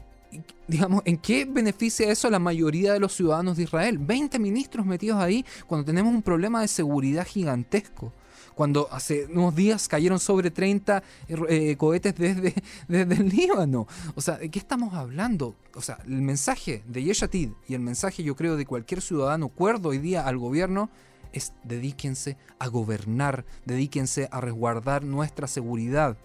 digamos, 0.67 1.03
¿en 1.05 1.19
qué 1.19 1.45
beneficia 1.45 2.11
eso 2.11 2.29
a 2.29 2.31
la 2.31 2.39
mayoría 2.39 2.93
de 2.95 3.01
los 3.01 3.15
ciudadanos 3.15 3.57
de 3.59 3.65
Israel? 3.65 3.99
20 3.99 4.39
ministros 4.39 4.87
metidos 4.87 5.19
ahí 5.21 5.45
cuando 5.67 5.85
tenemos 5.85 6.15
un 6.15 6.23
problema 6.23 6.61
de 6.63 6.69
seguridad 6.69 7.27
gigantesco. 7.27 8.13
Cuando 8.55 8.89
hace 8.91 9.27
unos 9.27 9.55
días 9.55 9.89
cayeron 9.89 10.19
sobre 10.19 10.51
30 10.51 11.03
eh, 11.29 11.77
cohetes 11.77 12.15
desde, 12.15 12.55
desde 12.89 13.15
el 13.15 13.29
Líbano. 13.29 13.87
O 14.15 14.21
sea, 14.21 14.37
¿de 14.37 14.51
qué 14.51 14.59
estamos 14.59 14.95
hablando? 14.95 15.55
O 15.75 15.81
sea, 15.81 15.99
el 16.07 16.23
mensaje 16.23 16.83
de 16.87 17.03
Yeshatid 17.03 17.51
y 17.69 17.75
el 17.75 17.81
mensaje, 17.81 18.23
yo 18.23 18.35
creo, 18.37 18.57
de 18.57 18.67
cualquier 18.67 19.01
ciudadano 19.01 19.49
cuerdo 19.49 19.91
hoy 19.91 19.99
día 19.99 20.27
al 20.27 20.39
gobierno 20.39 20.91
es 21.33 21.53
dedíquense 21.65 22.37
a 22.59 22.69
gobernar, 22.69 23.45
dedíquense 23.65 24.29
a 24.31 24.41
resguardar 24.41 25.05
nuestra 25.05 25.47
seguridad. 25.47 26.17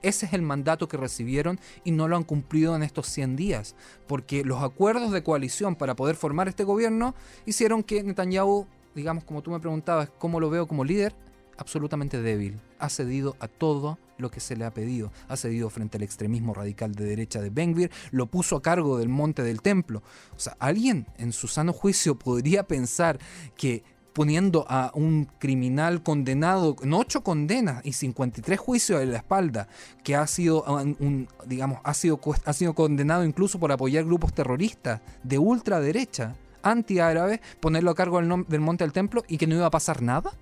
Ese 0.00 0.26
es 0.26 0.32
el 0.32 0.42
mandato 0.42 0.86
que 0.88 0.96
recibieron 0.96 1.58
y 1.82 1.90
no 1.90 2.06
lo 2.06 2.16
han 2.16 2.22
cumplido 2.22 2.76
en 2.76 2.82
estos 2.82 3.08
100 3.08 3.36
días, 3.36 3.74
porque 4.06 4.44
los 4.44 4.62
acuerdos 4.62 5.10
de 5.10 5.24
coalición 5.24 5.74
para 5.74 5.96
poder 5.96 6.14
formar 6.14 6.48
este 6.48 6.62
gobierno 6.62 7.14
hicieron 7.46 7.82
que 7.82 8.02
Netanyahu, 8.02 8.66
digamos 8.94 9.24
como 9.24 9.42
tú 9.42 9.50
me 9.50 9.58
preguntabas, 9.58 10.08
¿cómo 10.18 10.38
lo 10.38 10.50
veo 10.50 10.68
como 10.68 10.84
líder? 10.84 11.14
Absolutamente 11.58 12.22
débil. 12.22 12.60
Ha 12.78 12.88
cedido 12.88 13.36
a 13.40 13.48
todo 13.48 13.98
lo 14.16 14.30
que 14.30 14.40
se 14.40 14.56
le 14.56 14.64
ha 14.64 14.72
pedido. 14.72 15.12
Ha 15.28 15.36
cedido 15.36 15.68
frente 15.70 15.96
al 15.96 16.04
extremismo 16.04 16.54
radical 16.54 16.94
de 16.94 17.04
derecha 17.04 17.40
de 17.40 17.50
Benvir, 17.50 17.90
lo 18.10 18.26
puso 18.26 18.56
a 18.56 18.62
cargo 18.62 18.98
del 18.98 19.08
monte 19.08 19.42
del 19.42 19.60
templo. 19.60 20.02
O 20.36 20.40
sea, 20.40 20.56
alguien 20.58 21.06
en 21.18 21.32
su 21.32 21.48
sano 21.48 21.72
juicio 21.72 22.16
podría 22.16 22.62
pensar 22.62 23.18
que 23.56 23.82
poniendo 24.12 24.66
a 24.68 24.90
un 24.94 25.28
criminal 25.38 26.02
condenado 26.02 26.74
en 26.82 26.92
ocho 26.92 27.22
condenas 27.22 27.84
y 27.84 27.92
53 27.92 28.58
juicios 28.58 29.00
en 29.00 29.12
la 29.12 29.18
espalda, 29.18 29.68
que 30.02 30.16
ha 30.16 30.26
sido 30.26 30.64
un, 30.64 30.96
un, 30.98 31.28
digamos, 31.46 31.78
ha 31.84 31.94
sido, 31.94 32.20
ha 32.44 32.52
sido 32.52 32.74
condenado 32.74 33.24
incluso 33.24 33.60
por 33.60 33.70
apoyar 33.70 34.04
grupos 34.04 34.32
terroristas 34.32 35.00
de 35.22 35.38
ultraderecha, 35.38 36.34
antiárabes, 36.62 37.40
ponerlo 37.60 37.92
a 37.92 37.94
cargo 37.94 38.20
del 38.20 38.60
monte 38.60 38.82
del 38.84 38.92
templo 38.92 39.24
y 39.28 39.38
que 39.38 39.46
no 39.46 39.54
iba 39.54 39.66
a 39.66 39.70
pasar 39.70 40.02
nada. 40.02 40.32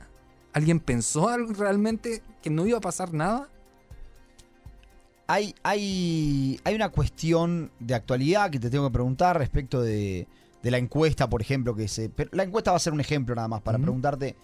¿Alguien 0.57 0.81
pensó 0.81 1.29
al- 1.29 1.55
realmente 1.55 2.23
que 2.43 2.49
no 2.49 2.67
iba 2.67 2.79
a 2.79 2.81
pasar 2.81 3.13
nada? 3.13 3.47
Hay, 5.27 5.55
hay, 5.63 6.59
hay 6.65 6.75
una 6.75 6.89
cuestión 6.89 7.71
de 7.79 7.95
actualidad 7.95 8.51
que 8.51 8.59
te 8.59 8.71
tengo 8.71 8.87
que 8.89 8.93
preguntar 8.95 9.37
respecto 9.37 9.83
de, 9.83 10.27
de 10.63 10.71
la 10.71 10.79
encuesta, 10.79 11.29
por 11.29 11.43
ejemplo, 11.43 11.75
que 11.77 11.89
se. 11.89 12.09
pero 12.09 12.31
la 12.33 12.43
encuesta 12.45 12.71
va 12.71 12.79
a 12.79 12.81
ser 12.81 12.95
un 12.95 13.01
ejemplo 13.01 13.35
nada 13.35 13.49
más 13.49 13.61
para 13.61 13.77
preguntarte. 13.79 14.35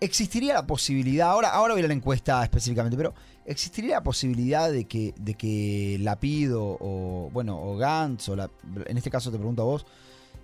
¿Existiría 0.00 0.52
la 0.52 0.66
posibilidad, 0.66 1.30
ahora, 1.30 1.48
ahora 1.48 1.72
voy 1.72 1.82
a 1.82 1.88
la 1.88 1.94
encuesta 1.94 2.42
específicamente, 2.42 2.98
pero 2.98 3.14
¿existiría 3.46 3.94
la 3.94 4.02
posibilidad 4.02 4.70
de 4.70 4.84
que, 4.84 5.14
de 5.18 5.32
que 5.32 5.96
Lapid 6.00 6.54
o, 6.54 6.76
o, 6.78 7.30
bueno, 7.32 7.58
o 7.58 7.74
Gantz, 7.78 8.28
o 8.28 8.36
la- 8.36 8.50
en 8.84 8.98
este 8.98 9.10
caso 9.10 9.30
te 9.30 9.38
pregunto 9.38 9.62
a 9.62 9.64
vos, 9.64 9.86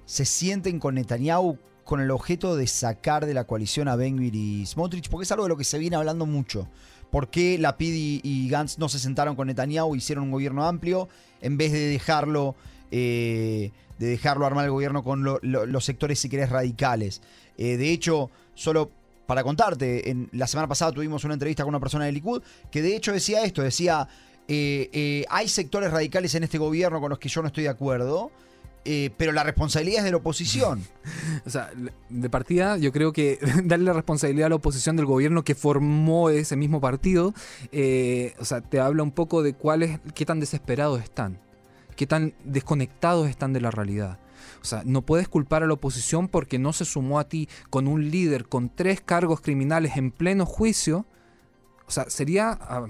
se 0.07 0.25
sienten 0.25 0.79
con 0.81 0.95
Netanyahu 0.95 1.59
con 1.87 2.01
el 2.03 2.11
objeto 2.11 2.57
de 2.57 2.66
sacar 2.66 3.25
de 3.25 3.33
la 3.33 3.44
coalición 3.44 3.88
a 3.88 3.96
Benvir 3.96 4.35
y 4.35 4.66
Smotrich? 4.66 5.09
Porque 5.09 5.25
es 5.25 5.33
algo 5.33 5.44
de 5.44 5.49
lo 5.49 5.57
que 5.57 5.64
se 5.64 5.79
viene 5.79 5.96
hablando 5.96 6.27
mucho. 6.27 6.68
¿Por 7.11 7.31
qué 7.31 7.57
Lapid 7.57 8.20
y, 8.22 8.49
Gantz 8.51 8.79
no 8.79 8.88
se 8.90 8.99
sentaron 8.99 9.37
con 9.37 9.46
Netanyahu 9.46 9.94
e 9.94 9.99
hicieron 9.99 10.25
un 10.25 10.31
gobierno 10.33 10.66
amplio 10.66 11.09
en 11.40 11.57
vez 11.57 11.72
de 11.72 11.79
dejarlo, 11.87 12.57
eh, 12.90 13.70
de 13.99 14.07
dejarlo 14.09 14.44
armar 14.44 14.64
el 14.66 14.72
gobierno 14.72 15.03
con 15.05 15.22
lo- 15.22 15.38
lo- 15.42 15.64
los 15.64 15.85
sectores, 15.85 16.18
si 16.18 16.29
querés, 16.29 16.51
radicales? 16.51 17.22
Eh, 17.57 17.77
de 17.77 17.90
hecho, 17.92 18.31
solo 18.55 18.90
para 19.27 19.42
contarte, 19.44 20.11
en, 20.11 20.29
la 20.33 20.46
semana 20.46 20.68
pasada 20.68 20.92
tuvimos 20.92 21.25
una 21.25 21.35
entrevista 21.35 21.62
con 21.62 21.70
una 21.70 21.81
persona 21.81 22.05
de 22.05 22.12
Likud 22.12 22.42
que 22.70 22.83
de 22.83 22.94
hecho 22.96 23.12
decía 23.12 23.44
esto, 23.44 23.62
decía, 23.62 24.07
eh, 24.49 25.25
hay 25.29 25.49
sectores 25.49 25.90
radicales 25.90 26.35
en 26.35 26.44
este 26.44 26.59
gobierno 26.59 27.01
con 27.01 27.11
los 27.11 27.18
que 27.18 27.29
yo 27.29 27.40
no 27.42 27.49
estoy 27.49 27.64
de 27.64 27.70
acuerdo, 27.70 28.31
eh, 28.87 29.11
pero 29.16 29.33
la 29.33 29.42
responsabilidad 29.42 29.99
es 29.99 30.05
de 30.05 30.11
la 30.12 30.18
oposición. 30.18 30.83
O 31.44 31.51
sea, 31.51 31.70
de 32.09 32.31
partida, 32.31 32.77
yo 32.77 32.90
creo 32.90 33.12
que 33.12 33.38
darle 33.64 33.85
la 33.85 33.92
responsabilidad 33.92 34.46
a 34.46 34.51
la 34.51 34.57
oposición 34.57 34.96
del 34.96 35.07
gobierno 35.07 35.44
que 35.44 35.55
formó 35.55 36.29
ese 36.31 36.57
mismo 36.57 36.81
partido, 36.81 37.35
eh, 37.70 38.35
o 38.40 38.44
sea, 38.44 38.62
te 38.62 38.81
habla 38.81 39.05
un 39.05 39.12
poco 39.12 39.42
de 39.44 39.55
cuáles, 39.55 40.01
qué 40.14 40.25
tan 40.25 40.40
desesperados 40.40 41.03
están, 41.03 41.38
qué 41.94 42.07
tan 42.07 42.35
desconectados 42.44 43.29
están 43.29 43.53
de 43.53 43.61
la 43.61 43.70
realidad. 43.70 44.18
O 44.61 44.64
sea, 44.64 44.83
no 44.85 45.03
puedes 45.03 45.29
culpar 45.29 45.62
a 45.62 45.66
la 45.66 45.75
oposición 45.75 46.27
porque 46.27 46.59
no 46.59 46.72
se 46.72 46.85
sumó 46.85 47.20
a 47.20 47.29
ti 47.29 47.49
con 47.70 47.87
un 47.87 48.11
líder 48.11 48.46
con 48.46 48.68
tres 48.68 49.01
cargos 49.01 49.40
criminales 49.40 49.96
en 49.96 50.11
pleno 50.11 50.46
juicio. 50.46 51.07
O 51.87 51.90
sea, 51.90 52.11
sería, 52.11 52.59
ah, 52.61 52.87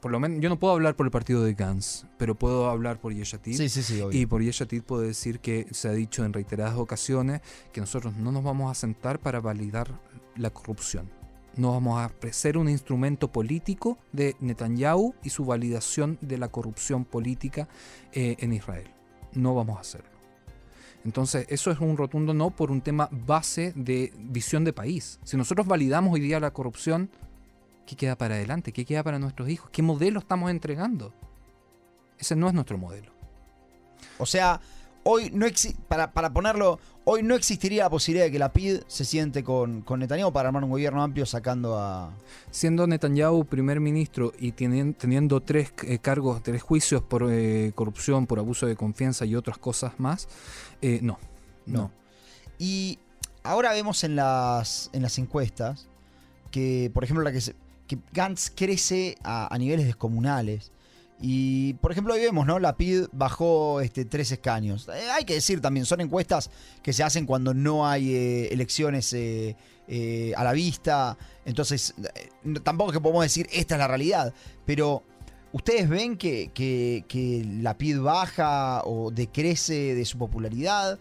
por 0.00 0.12
lo 0.12 0.20
menos, 0.20 0.40
yo 0.40 0.48
no 0.48 0.58
puedo 0.58 0.74
hablar 0.74 0.96
por 0.96 1.06
el 1.06 1.10
partido 1.10 1.42
de 1.42 1.54
Gantz, 1.54 2.04
pero 2.18 2.34
puedo 2.34 2.68
hablar 2.68 3.00
por 3.00 3.14
Yeshatid. 3.14 3.56
Sí, 3.56 3.68
sí, 3.68 3.82
sí, 3.82 4.00
obvio. 4.00 4.20
Y 4.20 4.26
por 4.26 4.42
Yeshatid 4.42 4.82
puedo 4.82 5.02
decir 5.02 5.40
que 5.40 5.66
se 5.70 5.88
ha 5.88 5.92
dicho 5.92 6.24
en 6.24 6.32
reiteradas 6.32 6.76
ocasiones 6.76 7.40
que 7.72 7.80
nosotros 7.80 8.14
no 8.16 8.32
nos 8.32 8.44
vamos 8.44 8.70
a 8.70 8.74
sentar 8.74 9.18
para 9.18 9.40
validar 9.40 9.98
la 10.36 10.50
corrupción. 10.50 11.10
No 11.56 11.72
vamos 11.72 12.00
a 12.00 12.12
ser 12.32 12.58
un 12.58 12.68
instrumento 12.68 13.30
político 13.30 13.96
de 14.12 14.36
Netanyahu 14.40 15.14
y 15.22 15.30
su 15.30 15.44
validación 15.44 16.18
de 16.20 16.36
la 16.36 16.48
corrupción 16.48 17.04
política 17.04 17.68
eh, 18.12 18.36
en 18.40 18.52
Israel. 18.52 18.88
No 19.32 19.54
vamos 19.54 19.78
a 19.78 19.80
hacerlo. 19.80 20.14
Entonces, 21.04 21.46
eso 21.48 21.70
es 21.70 21.78
un 21.80 21.96
rotundo 21.96 22.34
no 22.34 22.50
por 22.50 22.70
un 22.70 22.80
tema 22.80 23.08
base 23.12 23.72
de 23.76 24.12
visión 24.18 24.64
de 24.64 24.72
país. 24.72 25.20
Si 25.22 25.36
nosotros 25.36 25.66
validamos 25.66 26.14
hoy 26.14 26.20
día 26.20 26.40
la 26.40 26.52
corrupción, 26.52 27.10
¿qué 27.86 27.96
queda 27.96 28.16
para 28.16 28.34
adelante? 28.34 28.72
¿Qué 28.72 28.84
queda 28.84 29.02
para 29.02 29.18
nuestros 29.18 29.48
hijos? 29.48 29.70
¿Qué 29.70 29.82
modelo 29.82 30.18
estamos 30.20 30.50
entregando? 30.50 31.12
Ese 32.18 32.36
no 32.36 32.48
es 32.48 32.54
nuestro 32.54 32.78
modelo. 32.78 33.12
O 34.18 34.26
sea, 34.26 34.60
hoy 35.02 35.30
no 35.32 35.46
exi- 35.46 35.76
para, 35.88 36.12
para 36.12 36.32
ponerlo, 36.32 36.78
hoy 37.04 37.22
no 37.22 37.34
existiría 37.34 37.84
la 37.84 37.90
posibilidad 37.90 38.24
de 38.26 38.30
que 38.32 38.38
la 38.38 38.52
PID 38.52 38.80
se 38.86 39.04
siente 39.04 39.42
con, 39.42 39.82
con 39.82 40.00
Netanyahu 40.00 40.32
para 40.32 40.48
armar 40.48 40.64
un 40.64 40.70
gobierno 40.70 41.02
amplio 41.02 41.26
sacando 41.26 41.78
a. 41.78 42.12
Siendo 42.50 42.86
Netanyahu 42.86 43.44
primer 43.44 43.80
ministro 43.80 44.32
y 44.38 44.52
tenien- 44.52 44.94
teniendo 44.96 45.40
tres 45.40 45.72
eh, 45.84 45.98
cargos, 45.98 46.42
tres 46.42 46.62
juicios 46.62 47.02
por 47.02 47.26
eh, 47.30 47.72
corrupción, 47.74 48.26
por 48.26 48.38
abuso 48.38 48.66
de 48.66 48.76
confianza 48.76 49.24
y 49.24 49.34
otras 49.34 49.58
cosas 49.58 49.92
más, 49.98 50.28
eh, 50.80 51.00
no, 51.02 51.18
no. 51.66 51.78
No. 51.82 51.90
Y 52.58 52.98
ahora 53.42 53.72
vemos 53.72 54.04
en 54.04 54.14
las, 54.16 54.90
en 54.92 55.02
las 55.02 55.18
encuestas 55.18 55.88
que, 56.52 56.90
por 56.94 57.02
ejemplo, 57.02 57.24
la 57.24 57.32
que, 57.32 57.40
se- 57.40 57.56
que 57.86 57.98
Gantz 58.12 58.50
crece 58.54 59.16
a, 59.22 59.54
niveles 59.58 59.86
descomunales. 59.86 60.72
Y, 61.20 61.74
por 61.74 61.92
ejemplo, 61.92 62.14
hoy 62.14 62.20
vemos, 62.20 62.46
¿no? 62.46 62.58
La 62.58 62.76
PID 62.76 63.04
bajó 63.12 63.80
este, 63.80 64.04
tres 64.04 64.30
escaños. 64.32 64.88
Eh, 64.88 65.10
hay 65.12 65.24
que 65.24 65.34
decir 65.34 65.60
también, 65.60 65.86
son 65.86 66.00
encuestas 66.00 66.50
que 66.82 66.92
se 66.92 67.02
hacen 67.02 67.24
cuando 67.24 67.54
no 67.54 67.86
hay 67.86 68.14
eh, 68.14 68.48
elecciones 68.52 69.12
eh, 69.14 69.54
a 70.36 70.44
la 70.44 70.52
vista. 70.52 71.16
Entonces, 71.44 71.94
tampoco 72.62 72.90
es 72.90 72.96
que 72.96 73.00
podemos 73.00 73.22
decir 73.22 73.48
esta 73.52 73.76
es 73.76 73.78
la 73.78 73.88
realidad. 73.88 74.34
Pero, 74.66 75.02
¿ustedes 75.52 75.88
ven 75.88 76.16
que, 76.16 76.50
que- 76.52 77.46
la 77.60 77.78
PID 77.78 78.00
baja 78.00 78.82
o 78.84 79.10
decrece 79.10 79.94
de 79.94 80.04
su 80.04 80.18
popularidad? 80.18 80.98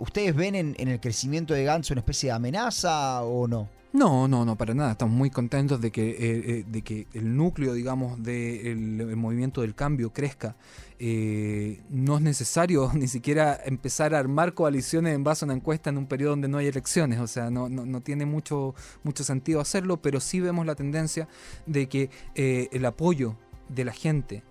¿Ustedes 0.00 0.34
ven 0.34 0.54
en, 0.54 0.74
en 0.78 0.88
el 0.88 1.00
crecimiento 1.00 1.54
de 1.54 1.64
Gantz 1.64 1.90
una 1.90 2.00
especie 2.00 2.30
de 2.30 2.34
amenaza 2.34 3.22
o 3.22 3.46
no? 3.46 3.75
No, 3.96 4.28
no, 4.28 4.44
no, 4.44 4.56
para 4.56 4.74
nada. 4.74 4.92
Estamos 4.92 5.14
muy 5.14 5.30
contentos 5.30 5.80
de 5.80 5.90
que, 5.90 6.10
eh, 6.10 6.16
eh, 6.18 6.64
de 6.68 6.82
que 6.82 7.06
el 7.14 7.34
núcleo, 7.34 7.72
digamos, 7.72 8.22
del 8.22 9.00
el 9.00 9.16
movimiento 9.16 9.62
del 9.62 9.74
cambio 9.74 10.12
crezca. 10.12 10.54
Eh, 10.98 11.80
no 11.88 12.16
es 12.16 12.22
necesario 12.22 12.90
ni 12.94 13.08
siquiera 13.08 13.58
empezar 13.64 14.14
a 14.14 14.18
armar 14.18 14.52
coaliciones 14.52 15.14
en 15.14 15.24
base 15.24 15.44
a 15.44 15.46
una 15.46 15.54
encuesta 15.54 15.88
en 15.88 15.96
un 15.96 16.04
periodo 16.04 16.32
donde 16.32 16.48
no 16.48 16.58
hay 16.58 16.66
elecciones. 16.66 17.20
O 17.20 17.26
sea, 17.26 17.48
no, 17.48 17.70
no, 17.70 17.86
no 17.86 18.02
tiene 18.02 18.26
mucho, 18.26 18.74
mucho 19.02 19.24
sentido 19.24 19.62
hacerlo, 19.62 19.96
pero 20.02 20.20
sí 20.20 20.40
vemos 20.40 20.66
la 20.66 20.74
tendencia 20.74 21.26
de 21.64 21.88
que 21.88 22.10
el 22.34 22.84
apoyo 22.84 23.34
de 23.70 23.86
la 23.86 23.94
gente 23.94 24.42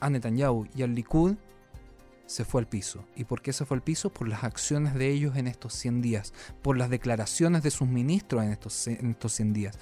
a 0.00 0.10
Netanyahu 0.10 0.66
y 0.76 0.82
al 0.82 0.94
Likud 0.94 1.36
se 2.26 2.44
fue 2.44 2.60
al 2.60 2.68
piso. 2.68 3.04
¿Y 3.16 3.24
por 3.24 3.42
qué 3.42 3.52
se 3.52 3.64
fue 3.64 3.76
al 3.76 3.82
piso? 3.82 4.12
Por 4.12 4.28
las 4.28 4.44
acciones 4.44 4.94
de 4.94 5.10
ellos 5.10 5.36
en 5.36 5.46
estos 5.46 5.74
100 5.74 6.02
días, 6.02 6.32
por 6.62 6.76
las 6.76 6.90
declaraciones 6.90 7.62
de 7.62 7.70
sus 7.70 7.88
ministros 7.88 8.42
en 8.42 8.52
estos, 8.52 8.86
en 8.86 9.10
estos 9.10 9.32
100 9.32 9.52
días. 9.52 9.78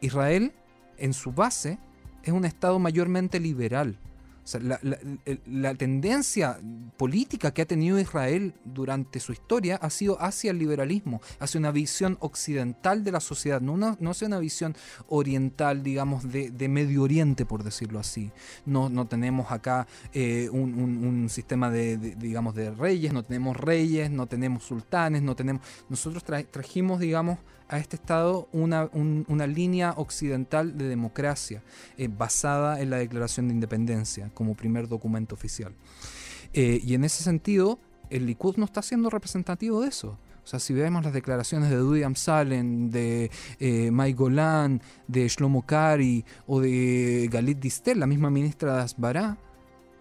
Israel, 0.00 0.52
en 0.96 1.12
su 1.12 1.32
base, 1.32 1.78
es 2.22 2.32
un 2.32 2.44
Estado 2.44 2.78
mayormente 2.78 3.40
liberal. 3.40 3.98
Sea, 4.48 4.60
la, 4.60 4.78
la- 4.82 4.98
el- 5.26 5.40
la 5.46 5.74
tendencia 5.74 6.58
política 6.96 7.52
que 7.52 7.60
ha 7.62 7.66
tenido 7.66 7.98
Israel 8.00 8.54
durante 8.64 9.20
su 9.20 9.32
historia 9.32 9.76
ha 9.76 9.90
sido 9.90 10.20
hacia 10.22 10.50
el 10.52 10.58
liberalismo, 10.58 11.20
hacia 11.38 11.58
una 11.60 11.70
visión 11.70 12.16
occidental 12.20 13.04
de 13.04 13.12
la 13.12 13.20
sociedad, 13.20 13.60
no, 13.60 13.74
una- 13.74 13.96
no 14.00 14.10
hacia 14.12 14.26
una 14.26 14.38
visión 14.38 14.74
oriental, 15.08 15.82
digamos, 15.82 16.30
de, 16.32 16.50
de 16.50 16.68
Medio 16.68 17.02
Oriente, 17.02 17.44
por 17.44 17.62
decirlo 17.62 17.98
así. 17.98 18.30
No, 18.64 18.88
no 18.88 19.06
tenemos 19.06 19.52
acá 19.52 19.86
eh, 20.14 20.48
un, 20.50 21.28
sistema 21.28 21.70
de, 21.70 21.98
digamos, 21.98 22.54
de 22.54 22.70
reyes, 22.70 23.12
no 23.12 23.22
tenemos 23.24 23.54
reyes, 23.56 24.10
no 24.10 24.26
tenemos 24.26 24.64
sultanes, 24.64 25.20
no 25.22 25.36
tenemos... 25.36 25.60
Nosotros 25.90 26.24
tra- 26.24 26.46
trajimos, 26.50 27.00
digamos, 27.00 27.38
a 27.68 27.78
este 27.78 27.96
Estado 27.96 28.48
una, 28.52 28.88
un- 28.92 29.24
una 29.28 29.46
línea 29.46 29.92
occidental 29.96 30.76
de 30.78 30.88
democracia 30.88 31.62
eh, 31.96 32.08
basada 32.08 32.80
en 32.80 32.90
la 32.90 32.96
Declaración 32.96 33.48
de 33.48 33.54
Independencia 33.54 34.30
como 34.34 34.54
primer 34.54 34.88
documento 34.88 35.34
oficial. 35.34 35.72
Eh, 36.52 36.80
y 36.82 36.94
en 36.94 37.04
ese 37.04 37.22
sentido, 37.22 37.78
el 38.10 38.26
Likud 38.26 38.56
no 38.56 38.64
está 38.64 38.80
siendo 38.82 39.10
representativo 39.10 39.82
de 39.82 39.88
eso. 39.88 40.18
O 40.42 40.50
sea, 40.50 40.60
si 40.60 40.72
vemos 40.72 41.04
las 41.04 41.12
declaraciones 41.12 41.68
de 41.68 41.76
Dudi 41.76 42.02
Amsalen, 42.04 42.90
de 42.90 43.30
eh, 43.60 43.90
Mai 43.90 44.14
Golan, 44.14 44.80
de 45.06 45.28
Shlomo 45.28 45.66
Kari 45.66 46.24
o 46.46 46.60
de 46.60 47.28
Galit 47.30 47.58
Distel, 47.58 48.00
la 48.00 48.06
misma 48.06 48.30
ministra 48.30 48.76
de 48.76 48.82
Asbará, 48.82 49.36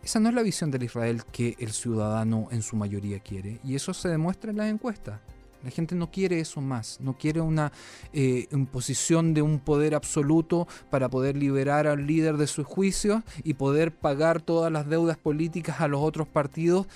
esa 0.02 0.22
no 0.22 0.30
es 0.30 0.36
la 0.36 0.44
visión 0.44 0.72
del 0.72 0.84
Israel 0.84 1.24
que 1.34 1.58
el 1.60 1.74
ciudadano 1.74 2.48
en 2.52 2.62
su 2.62 2.78
mayoría 2.78 3.20
quiere. 3.20 3.60
Y 3.62 3.76
eso 3.76 3.94
se 3.94 4.08
demuestra 4.08 4.52
en 4.52 4.58
las 4.58 4.70
encuestas. 4.70 5.20
La 5.64 5.72
gente 5.72 5.96
no 5.96 6.12
quiere 6.12 6.40
eso 6.40 6.62
más, 6.62 7.00
no 7.02 7.18
quiere 7.18 7.42
una 7.42 7.72
eh, 8.14 8.48
imposición 8.52 9.34
de 9.34 9.42
un 9.42 9.60
poder 9.60 9.96
absoluto 9.96 10.68
para 10.90 11.10
poder 11.10 11.36
liberar 11.36 11.88
al 11.88 12.06
líder 12.06 12.38
de 12.38 12.48
sus 12.48 12.66
juicios 12.66 13.24
y 13.44 13.56
poder 13.56 13.94
pagar 13.94 14.42
todas 14.42 14.72
las 14.72 14.88
deudas 14.88 15.18
políticas 15.18 15.82
a 15.82 15.88
los 15.88 16.02
otros 16.02 16.28
partidos 16.28 16.88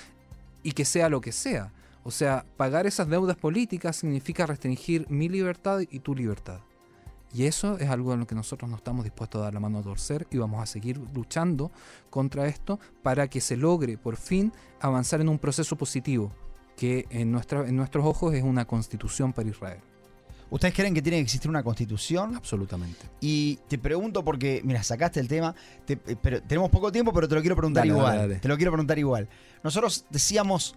y 0.64 0.74
que 0.74 0.86
sea 0.86 1.10
lo 1.10 1.22
que 1.22 1.32
sea. 1.32 1.74
O 2.04 2.12
sea, 2.12 2.46
pagar 2.58 2.88
esas 2.88 3.08
deudas 3.10 3.38
políticas 3.38 3.96
significa 3.96 4.46
restringir 4.46 5.06
mi 5.10 5.30
libertad 5.30 5.82
y 5.90 6.00
tu 6.00 6.16
libertad. 6.16 6.60
Y 7.34 7.46
eso 7.46 7.78
es 7.78 7.90
algo 7.90 8.14
en 8.14 8.20
lo 8.20 8.28
que 8.28 8.36
nosotros 8.36 8.70
no 8.70 8.76
estamos 8.76 9.06
dispuestos 9.06 9.40
a 9.40 9.46
dar 9.46 9.54
la 9.54 9.60
mano 9.60 9.80
a 9.80 9.84
torcer 9.84 10.28
y 10.32 10.38
vamos 10.38 10.62
a 10.62 10.66
seguir 10.66 11.00
luchando 11.14 11.72
contra 12.10 12.48
esto 12.48 12.80
para 13.04 13.30
que 13.30 13.40
se 13.40 13.56
logre 13.56 13.98
por 13.98 14.18
fin 14.18 14.52
avanzar 14.82 15.22
en 15.22 15.30
un 15.30 15.40
proceso 15.40 15.78
positivo 15.78 16.32
que 16.78 17.06
en, 17.10 17.32
nuestra, 17.32 17.68
en 17.68 17.76
nuestros 17.76 18.06
ojos 18.06 18.34
es 18.34 18.44
una 18.44 18.66
constitución 18.66 19.34
para 19.34 19.50
Israel. 19.50 19.80
¿Ustedes 20.50 20.74
creen 20.74 20.94
que 20.94 21.02
tiene 21.02 21.18
que 21.18 21.24
existir 21.24 21.50
una 21.50 21.64
constitución? 21.64 22.36
Absolutamente. 22.36 23.00
Y 23.22 23.58
te 23.70 23.78
pregunto 23.78 24.24
porque, 24.26 24.62
mira, 24.66 24.84
sacaste 24.84 25.20
el 25.22 25.28
tema, 25.30 25.56
te- 25.86 26.00
eh, 26.08 26.18
pero 26.22 26.42
tenemos 26.42 26.70
poco 26.70 26.92
tiempo, 26.92 27.14
pero 27.14 27.28
te 27.28 27.36
lo 27.36 27.42
quiero 27.42 27.56
preguntar 27.56 27.84
Dale, 27.84 27.94
igual. 27.98 28.06
dale, 28.18 28.22
dale. 28.28 28.40
Te 28.42 28.48
lo 28.50 28.58
quiero 28.58 28.72
preguntar 28.72 29.00
igual. 29.00 29.30
Nosotros 29.64 30.06
decíamos 30.10 30.76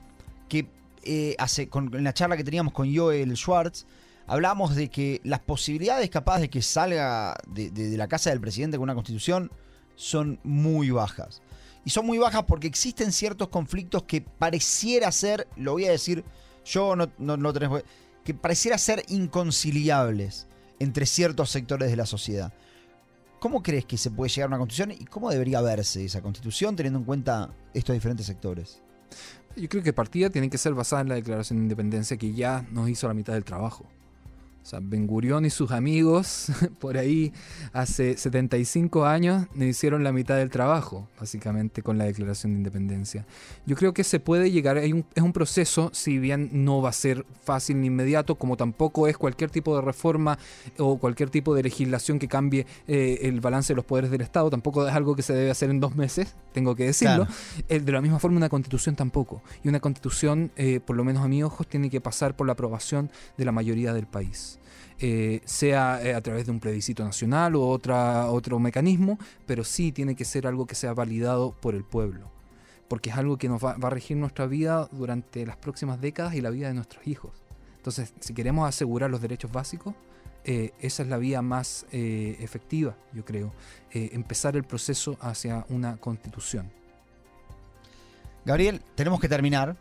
que 0.49 0.69
eh, 1.03 1.35
hace, 1.39 1.69
con, 1.69 1.93
en 1.95 2.05
la 2.05 2.15
charla 2.15 2.37
que 2.37 2.45
teníamos 2.45 2.73
con 2.73 2.95
Joel 2.95 3.37
Schwartz, 3.37 3.85
hablábamos 4.29 4.77
de 4.77 4.89
que 4.91 5.21
las 5.25 5.41
posibilidades 5.41 6.09
capaz 6.09 6.39
de 6.39 6.49
que 6.51 6.63
salga 6.63 7.37
de, 7.49 7.71
de- 7.71 7.91
de 7.91 7.97
la 7.97 8.07
casa 8.07 8.31
del 8.31 8.41
presidente 8.41 8.77
con 8.77 8.85
una 8.85 8.95
constitución 8.95 9.51
son 9.97 10.39
muy 10.45 10.91
bajas. 10.91 11.43
Y 11.85 11.91
son 11.91 12.07
muy 12.07 12.19
bajas 12.19 12.45
porque 12.45 12.67
existen 12.67 13.13
ciertos 13.13 13.49
conflictos 13.49 14.05
que 14.05 14.21
pareciera 14.21 15.13
ser, 15.13 15.47
lo 15.57 15.73
voy 15.73 15.85
a 15.85 15.91
decir, 15.91 16.25
yo 16.65 16.97
no, 16.97 17.11
no, 17.19 17.37
no 17.37 17.53
tenés 17.53 17.85
que 18.25 18.35
pareciera 18.35 18.79
ser 18.79 19.05
inconciliables 19.09 20.47
entre 20.79 21.07
ciertos 21.07 21.51
sectores 21.51 21.91
de 21.91 21.97
la 21.97 22.07
sociedad. 22.07 22.53
¿Cómo 23.39 23.63
crees 23.63 23.85
que 23.85 23.99
se 23.99 24.11
puede 24.11 24.31
llegar 24.31 24.47
a 24.47 24.49
una 24.49 24.59
constitución 24.59 24.93
y 24.93 25.05
cómo 25.05 25.31
debería 25.31 25.61
verse 25.61 26.05
esa 26.05 26.23
constitución 26.23 26.77
teniendo 26.77 27.01
en 27.01 27.05
cuenta 27.05 27.51
estos 27.75 27.93
diferentes 27.93 28.25
sectores? 28.25 28.81
Yo 29.55 29.69
creo 29.69 29.83
que 29.83 29.93
partida 29.93 30.31
tiene 30.31 30.49
que 30.49 30.59
ser 30.59 30.73
basada 30.73 31.03
en 31.03 31.09
la 31.11 31.15
Declaración 31.17 31.59
de 31.59 31.65
Independencia 31.65 32.17
que 32.17 32.33
ya 32.33 32.67
nos 32.73 32.89
hizo 32.89 33.07
la 33.07 33.15
mitad 33.15 33.35
del 33.35 33.45
trabajo. 33.45 33.85
O 34.65 34.67
sea, 34.67 34.81
Ben 34.83 35.07
Gurión 35.07 35.45
y 35.45 35.51
sus 35.51 35.73
amigos, 35.73 36.47
por 36.81 36.97
ahí 36.97 37.35
hace 37.75 38.17
75 38.17 39.05
años, 39.05 39.47
hicieron 39.61 40.03
la 40.03 40.11
mitad 40.11 40.39
del 40.39 40.49
trabajo, 40.49 41.07
básicamente, 41.21 41.83
con 41.83 41.99
la 41.99 42.05
Declaración 42.07 42.53
de 42.55 42.59
Independencia. 42.61 43.27
Yo 43.67 43.77
creo 43.77 43.93
que 43.93 44.05
se 44.05 44.21
puede 44.21 44.51
llegar, 44.51 44.79
hay 44.79 44.95
un- 44.95 45.05
es 45.15 45.23
un 45.23 45.35
proceso, 45.35 45.91
si 45.93 46.19
bien 46.19 46.49
no 46.65 46.81
va 46.81 46.89
a 46.89 46.93
ser 46.93 47.27
fácil 47.43 47.79
ni 47.83 47.89
inmediato, 47.89 48.37
como 48.37 48.57
tampoco 48.57 49.07
es 49.07 49.19
cualquier 49.19 49.51
tipo 49.51 49.77
de 49.77 49.83
reforma 49.83 50.39
o 50.79 50.97
cualquier 50.99 51.29
tipo 51.29 51.55
de 51.55 51.63
legislación 51.63 52.19
que 52.19 52.27
cambie 52.29 52.67
eh, 52.89 53.19
el 53.21 53.43
balance 53.43 53.75
de 53.75 53.77
los 53.77 53.85
poderes 53.85 54.11
del 54.11 54.23
Estado, 54.23 54.49
tampoco 54.49 54.89
es 54.89 54.95
algo 54.95 55.15
que 55.15 55.21
se 55.21 55.35
debe 55.35 55.51
hacer 55.51 55.69
en 55.69 55.79
dos 55.81 55.95
meses, 55.95 56.37
tengo 56.55 56.75
que 56.75 56.85
decirlo. 56.87 57.27
Claro. 57.27 57.31
Eh, 57.69 57.81
de 57.81 57.93
la 57.93 58.01
misma 58.01 58.19
forma, 58.19 58.39
una 58.39 58.49
constitución 58.49 58.97
tampoco. 58.97 59.43
Y 59.63 59.69
una 59.69 59.81
constitución, 59.81 60.53
eh, 60.57 60.81
por 60.81 60.97
lo 60.97 61.05
menos 61.05 61.23
a 61.23 61.29
mis 61.29 61.45
ojos, 61.45 61.67
tiene 61.69 61.91
que 61.91 62.01
pasar 62.01 62.35
por 62.35 62.47
la 62.47 62.55
aprobación 62.55 63.11
de 63.37 63.45
la 63.45 63.53
mayoría 63.53 63.93
del 63.93 64.07
país. 64.07 64.54
Eh, 65.07 65.43
sea 65.45 66.01
eh, 66.03 66.15
a 66.15 66.23
través 66.23 66.47
de 66.47 66.51
un 66.51 66.61
plebiscito 66.61 67.05
nacional 67.05 67.57
o 67.57 67.69
otro 67.69 68.59
mecanismo, 68.59 69.19
pero 69.45 69.63
sí 69.63 69.93
tiene 69.93 70.17
que 70.17 70.25
ser 70.25 70.47
algo 70.47 70.65
que 70.65 70.75
sea 70.75 70.95
validado 70.95 71.53
por 71.53 71.75
el 71.75 71.85
pueblo. 71.85 72.31
Porque 72.89 73.11
es 73.11 73.17
algo 73.19 73.37
que 73.37 73.51
nos 73.51 73.63
va, 73.63 73.73
a 73.73 73.91
regir 73.91 74.17
nuestra 74.17 74.47
vida 74.47 74.89
durante 74.93 75.45
las 75.45 75.59
próximas 75.59 76.01
décadas 76.01 76.35
y 76.37 76.41
la 76.41 76.49
vida 76.49 76.69
de 76.69 76.75
nuestros 76.75 77.07
hijos. 77.07 77.33
Entonces, 77.77 78.15
si 78.19 78.33
queremos 78.33 78.67
asegurar 78.67 79.11
los 79.11 79.21
derechos 79.21 79.53
básicos, 79.53 79.95
eh, 80.43 80.73
esa 80.81 81.03
es 81.03 81.11
la 81.11 81.19
vía 81.19 81.43
más 81.43 81.85
efectiva, 81.93 82.97
yo 83.13 83.27
creo. 83.27 83.53
Empezar 83.93 84.57
el 84.57 84.65
proceso 84.65 85.19
hacia 85.21 85.67
una 85.69 85.99
constitución. 85.99 86.71
Gabriel, 88.47 88.81
tenemos 88.95 89.21
que 89.21 89.29
terminar, 89.29 89.77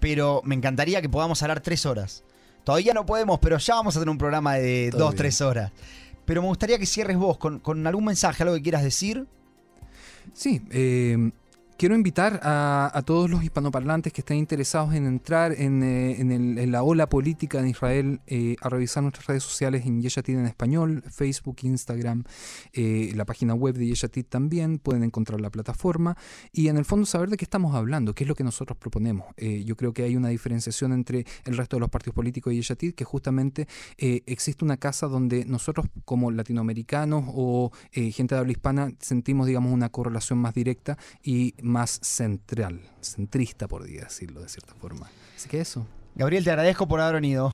pero 0.00 0.40
me 0.42 0.54
encantaría 0.54 1.02
que 1.02 1.10
podamos 1.10 1.42
hablar 1.42 1.60
tres 1.60 1.84
horas. 1.84 2.24
Todavía 2.64 2.94
no 2.94 3.04
podemos, 3.06 3.38
pero 3.40 3.58
ya 3.58 3.74
vamos 3.74 3.96
a 3.96 4.00
tener 4.00 4.10
un 4.10 4.18
programa 4.18 4.54
de 4.54 4.88
Todo 4.90 5.00
dos, 5.00 5.10
bien. 5.10 5.18
tres 5.18 5.40
horas. 5.40 5.70
Pero 6.24 6.40
me 6.40 6.48
gustaría 6.48 6.78
que 6.78 6.86
cierres 6.86 7.16
vos 7.18 7.36
con, 7.36 7.60
con 7.60 7.86
algún 7.86 8.06
mensaje, 8.06 8.42
algo 8.42 8.54
que 8.54 8.62
quieras 8.62 8.82
decir. 8.82 9.26
Sí, 10.32 10.62
eh, 10.70 11.30
quiero 11.76 11.94
invitar 11.94 12.40
a, 12.42 13.02
todos 13.04 13.28
los 13.28 13.42
hispanoparlantes 13.42 14.12
que 14.12 14.20
estén 14.20 14.38
interesados 14.38 14.94
en 14.94 15.06
entrar 15.06 15.52
en, 15.52 15.82
eh, 15.82 16.20
el- 16.20 16.70
la 16.70 16.82
ola 16.82 17.08
política 17.08 17.58
en 17.58 17.68
Israel 17.68 18.20
eh, 18.26 18.56
a 18.60 18.68
revisar 18.68 19.02
nuestras 19.02 19.26
redes 19.26 19.42
sociales 19.42 19.84
en 19.84 20.00
Yeshatit 20.00 20.36
en 20.36 20.46
español, 20.46 21.02
Facebook, 21.10 21.56
Instagram, 21.62 22.24
eh, 22.72 23.12
la 23.14 23.24
página 23.24 23.54
web 23.54 23.74
de 23.74 23.86
Yeshatit 23.86 24.28
también, 24.28 24.78
pueden 24.78 25.02
encontrar 25.02 25.40
la 25.40 25.50
plataforma 25.50 26.16
y 26.52 26.68
en 26.68 26.76
el 26.76 26.84
fondo 26.84 27.06
saber 27.06 27.28
de 27.28 27.36
qué 27.36 27.44
estamos 27.44 27.74
hablando, 27.74 28.14
qué 28.14 28.24
es 28.24 28.28
lo 28.28 28.34
que 28.34 28.44
nosotros 28.44 28.78
proponemos. 28.78 29.26
Eh, 29.36 29.64
yo 29.64 29.76
creo 29.76 29.92
que 29.92 30.04
hay 30.04 30.16
una 30.16 30.28
diferenciación 30.28 30.92
entre 30.92 31.26
el 31.44 31.56
resto 31.56 31.76
de 31.76 31.80
los 31.80 31.90
partidos 31.90 32.14
políticos 32.14 32.52
y 32.52 32.56
Yeshatit, 32.56 32.94
que 32.94 33.04
justamente 33.04 33.66
existe 33.98 34.64
una 34.64 34.76
casa 34.76 35.06
donde 35.06 35.44
nosotros 35.44 35.86
como 36.04 36.30
latinoamericanos 36.30 37.24
o 37.28 37.72
gente 37.92 38.34
de 38.34 38.38
habla 38.40 38.52
hispana 38.52 38.92
sentimos, 39.00 39.46
digamos, 39.46 39.72
una 39.72 39.88
correlación 39.88 40.38
más 40.38 40.54
directa 40.54 40.96
y 41.22 41.54
más 41.64 41.98
central, 42.02 42.80
centrista, 43.00 43.66
por 43.66 43.84
decirlo 43.84 44.40
de 44.40 44.48
cierta 44.48 44.74
forma. 44.74 45.10
Así 45.36 45.48
que 45.48 45.60
eso. 45.60 45.86
Gabriel, 46.14 46.44
te 46.44 46.50
agradezco 46.50 46.86
por 46.86 47.00
haber 47.00 47.16
venido. 47.16 47.52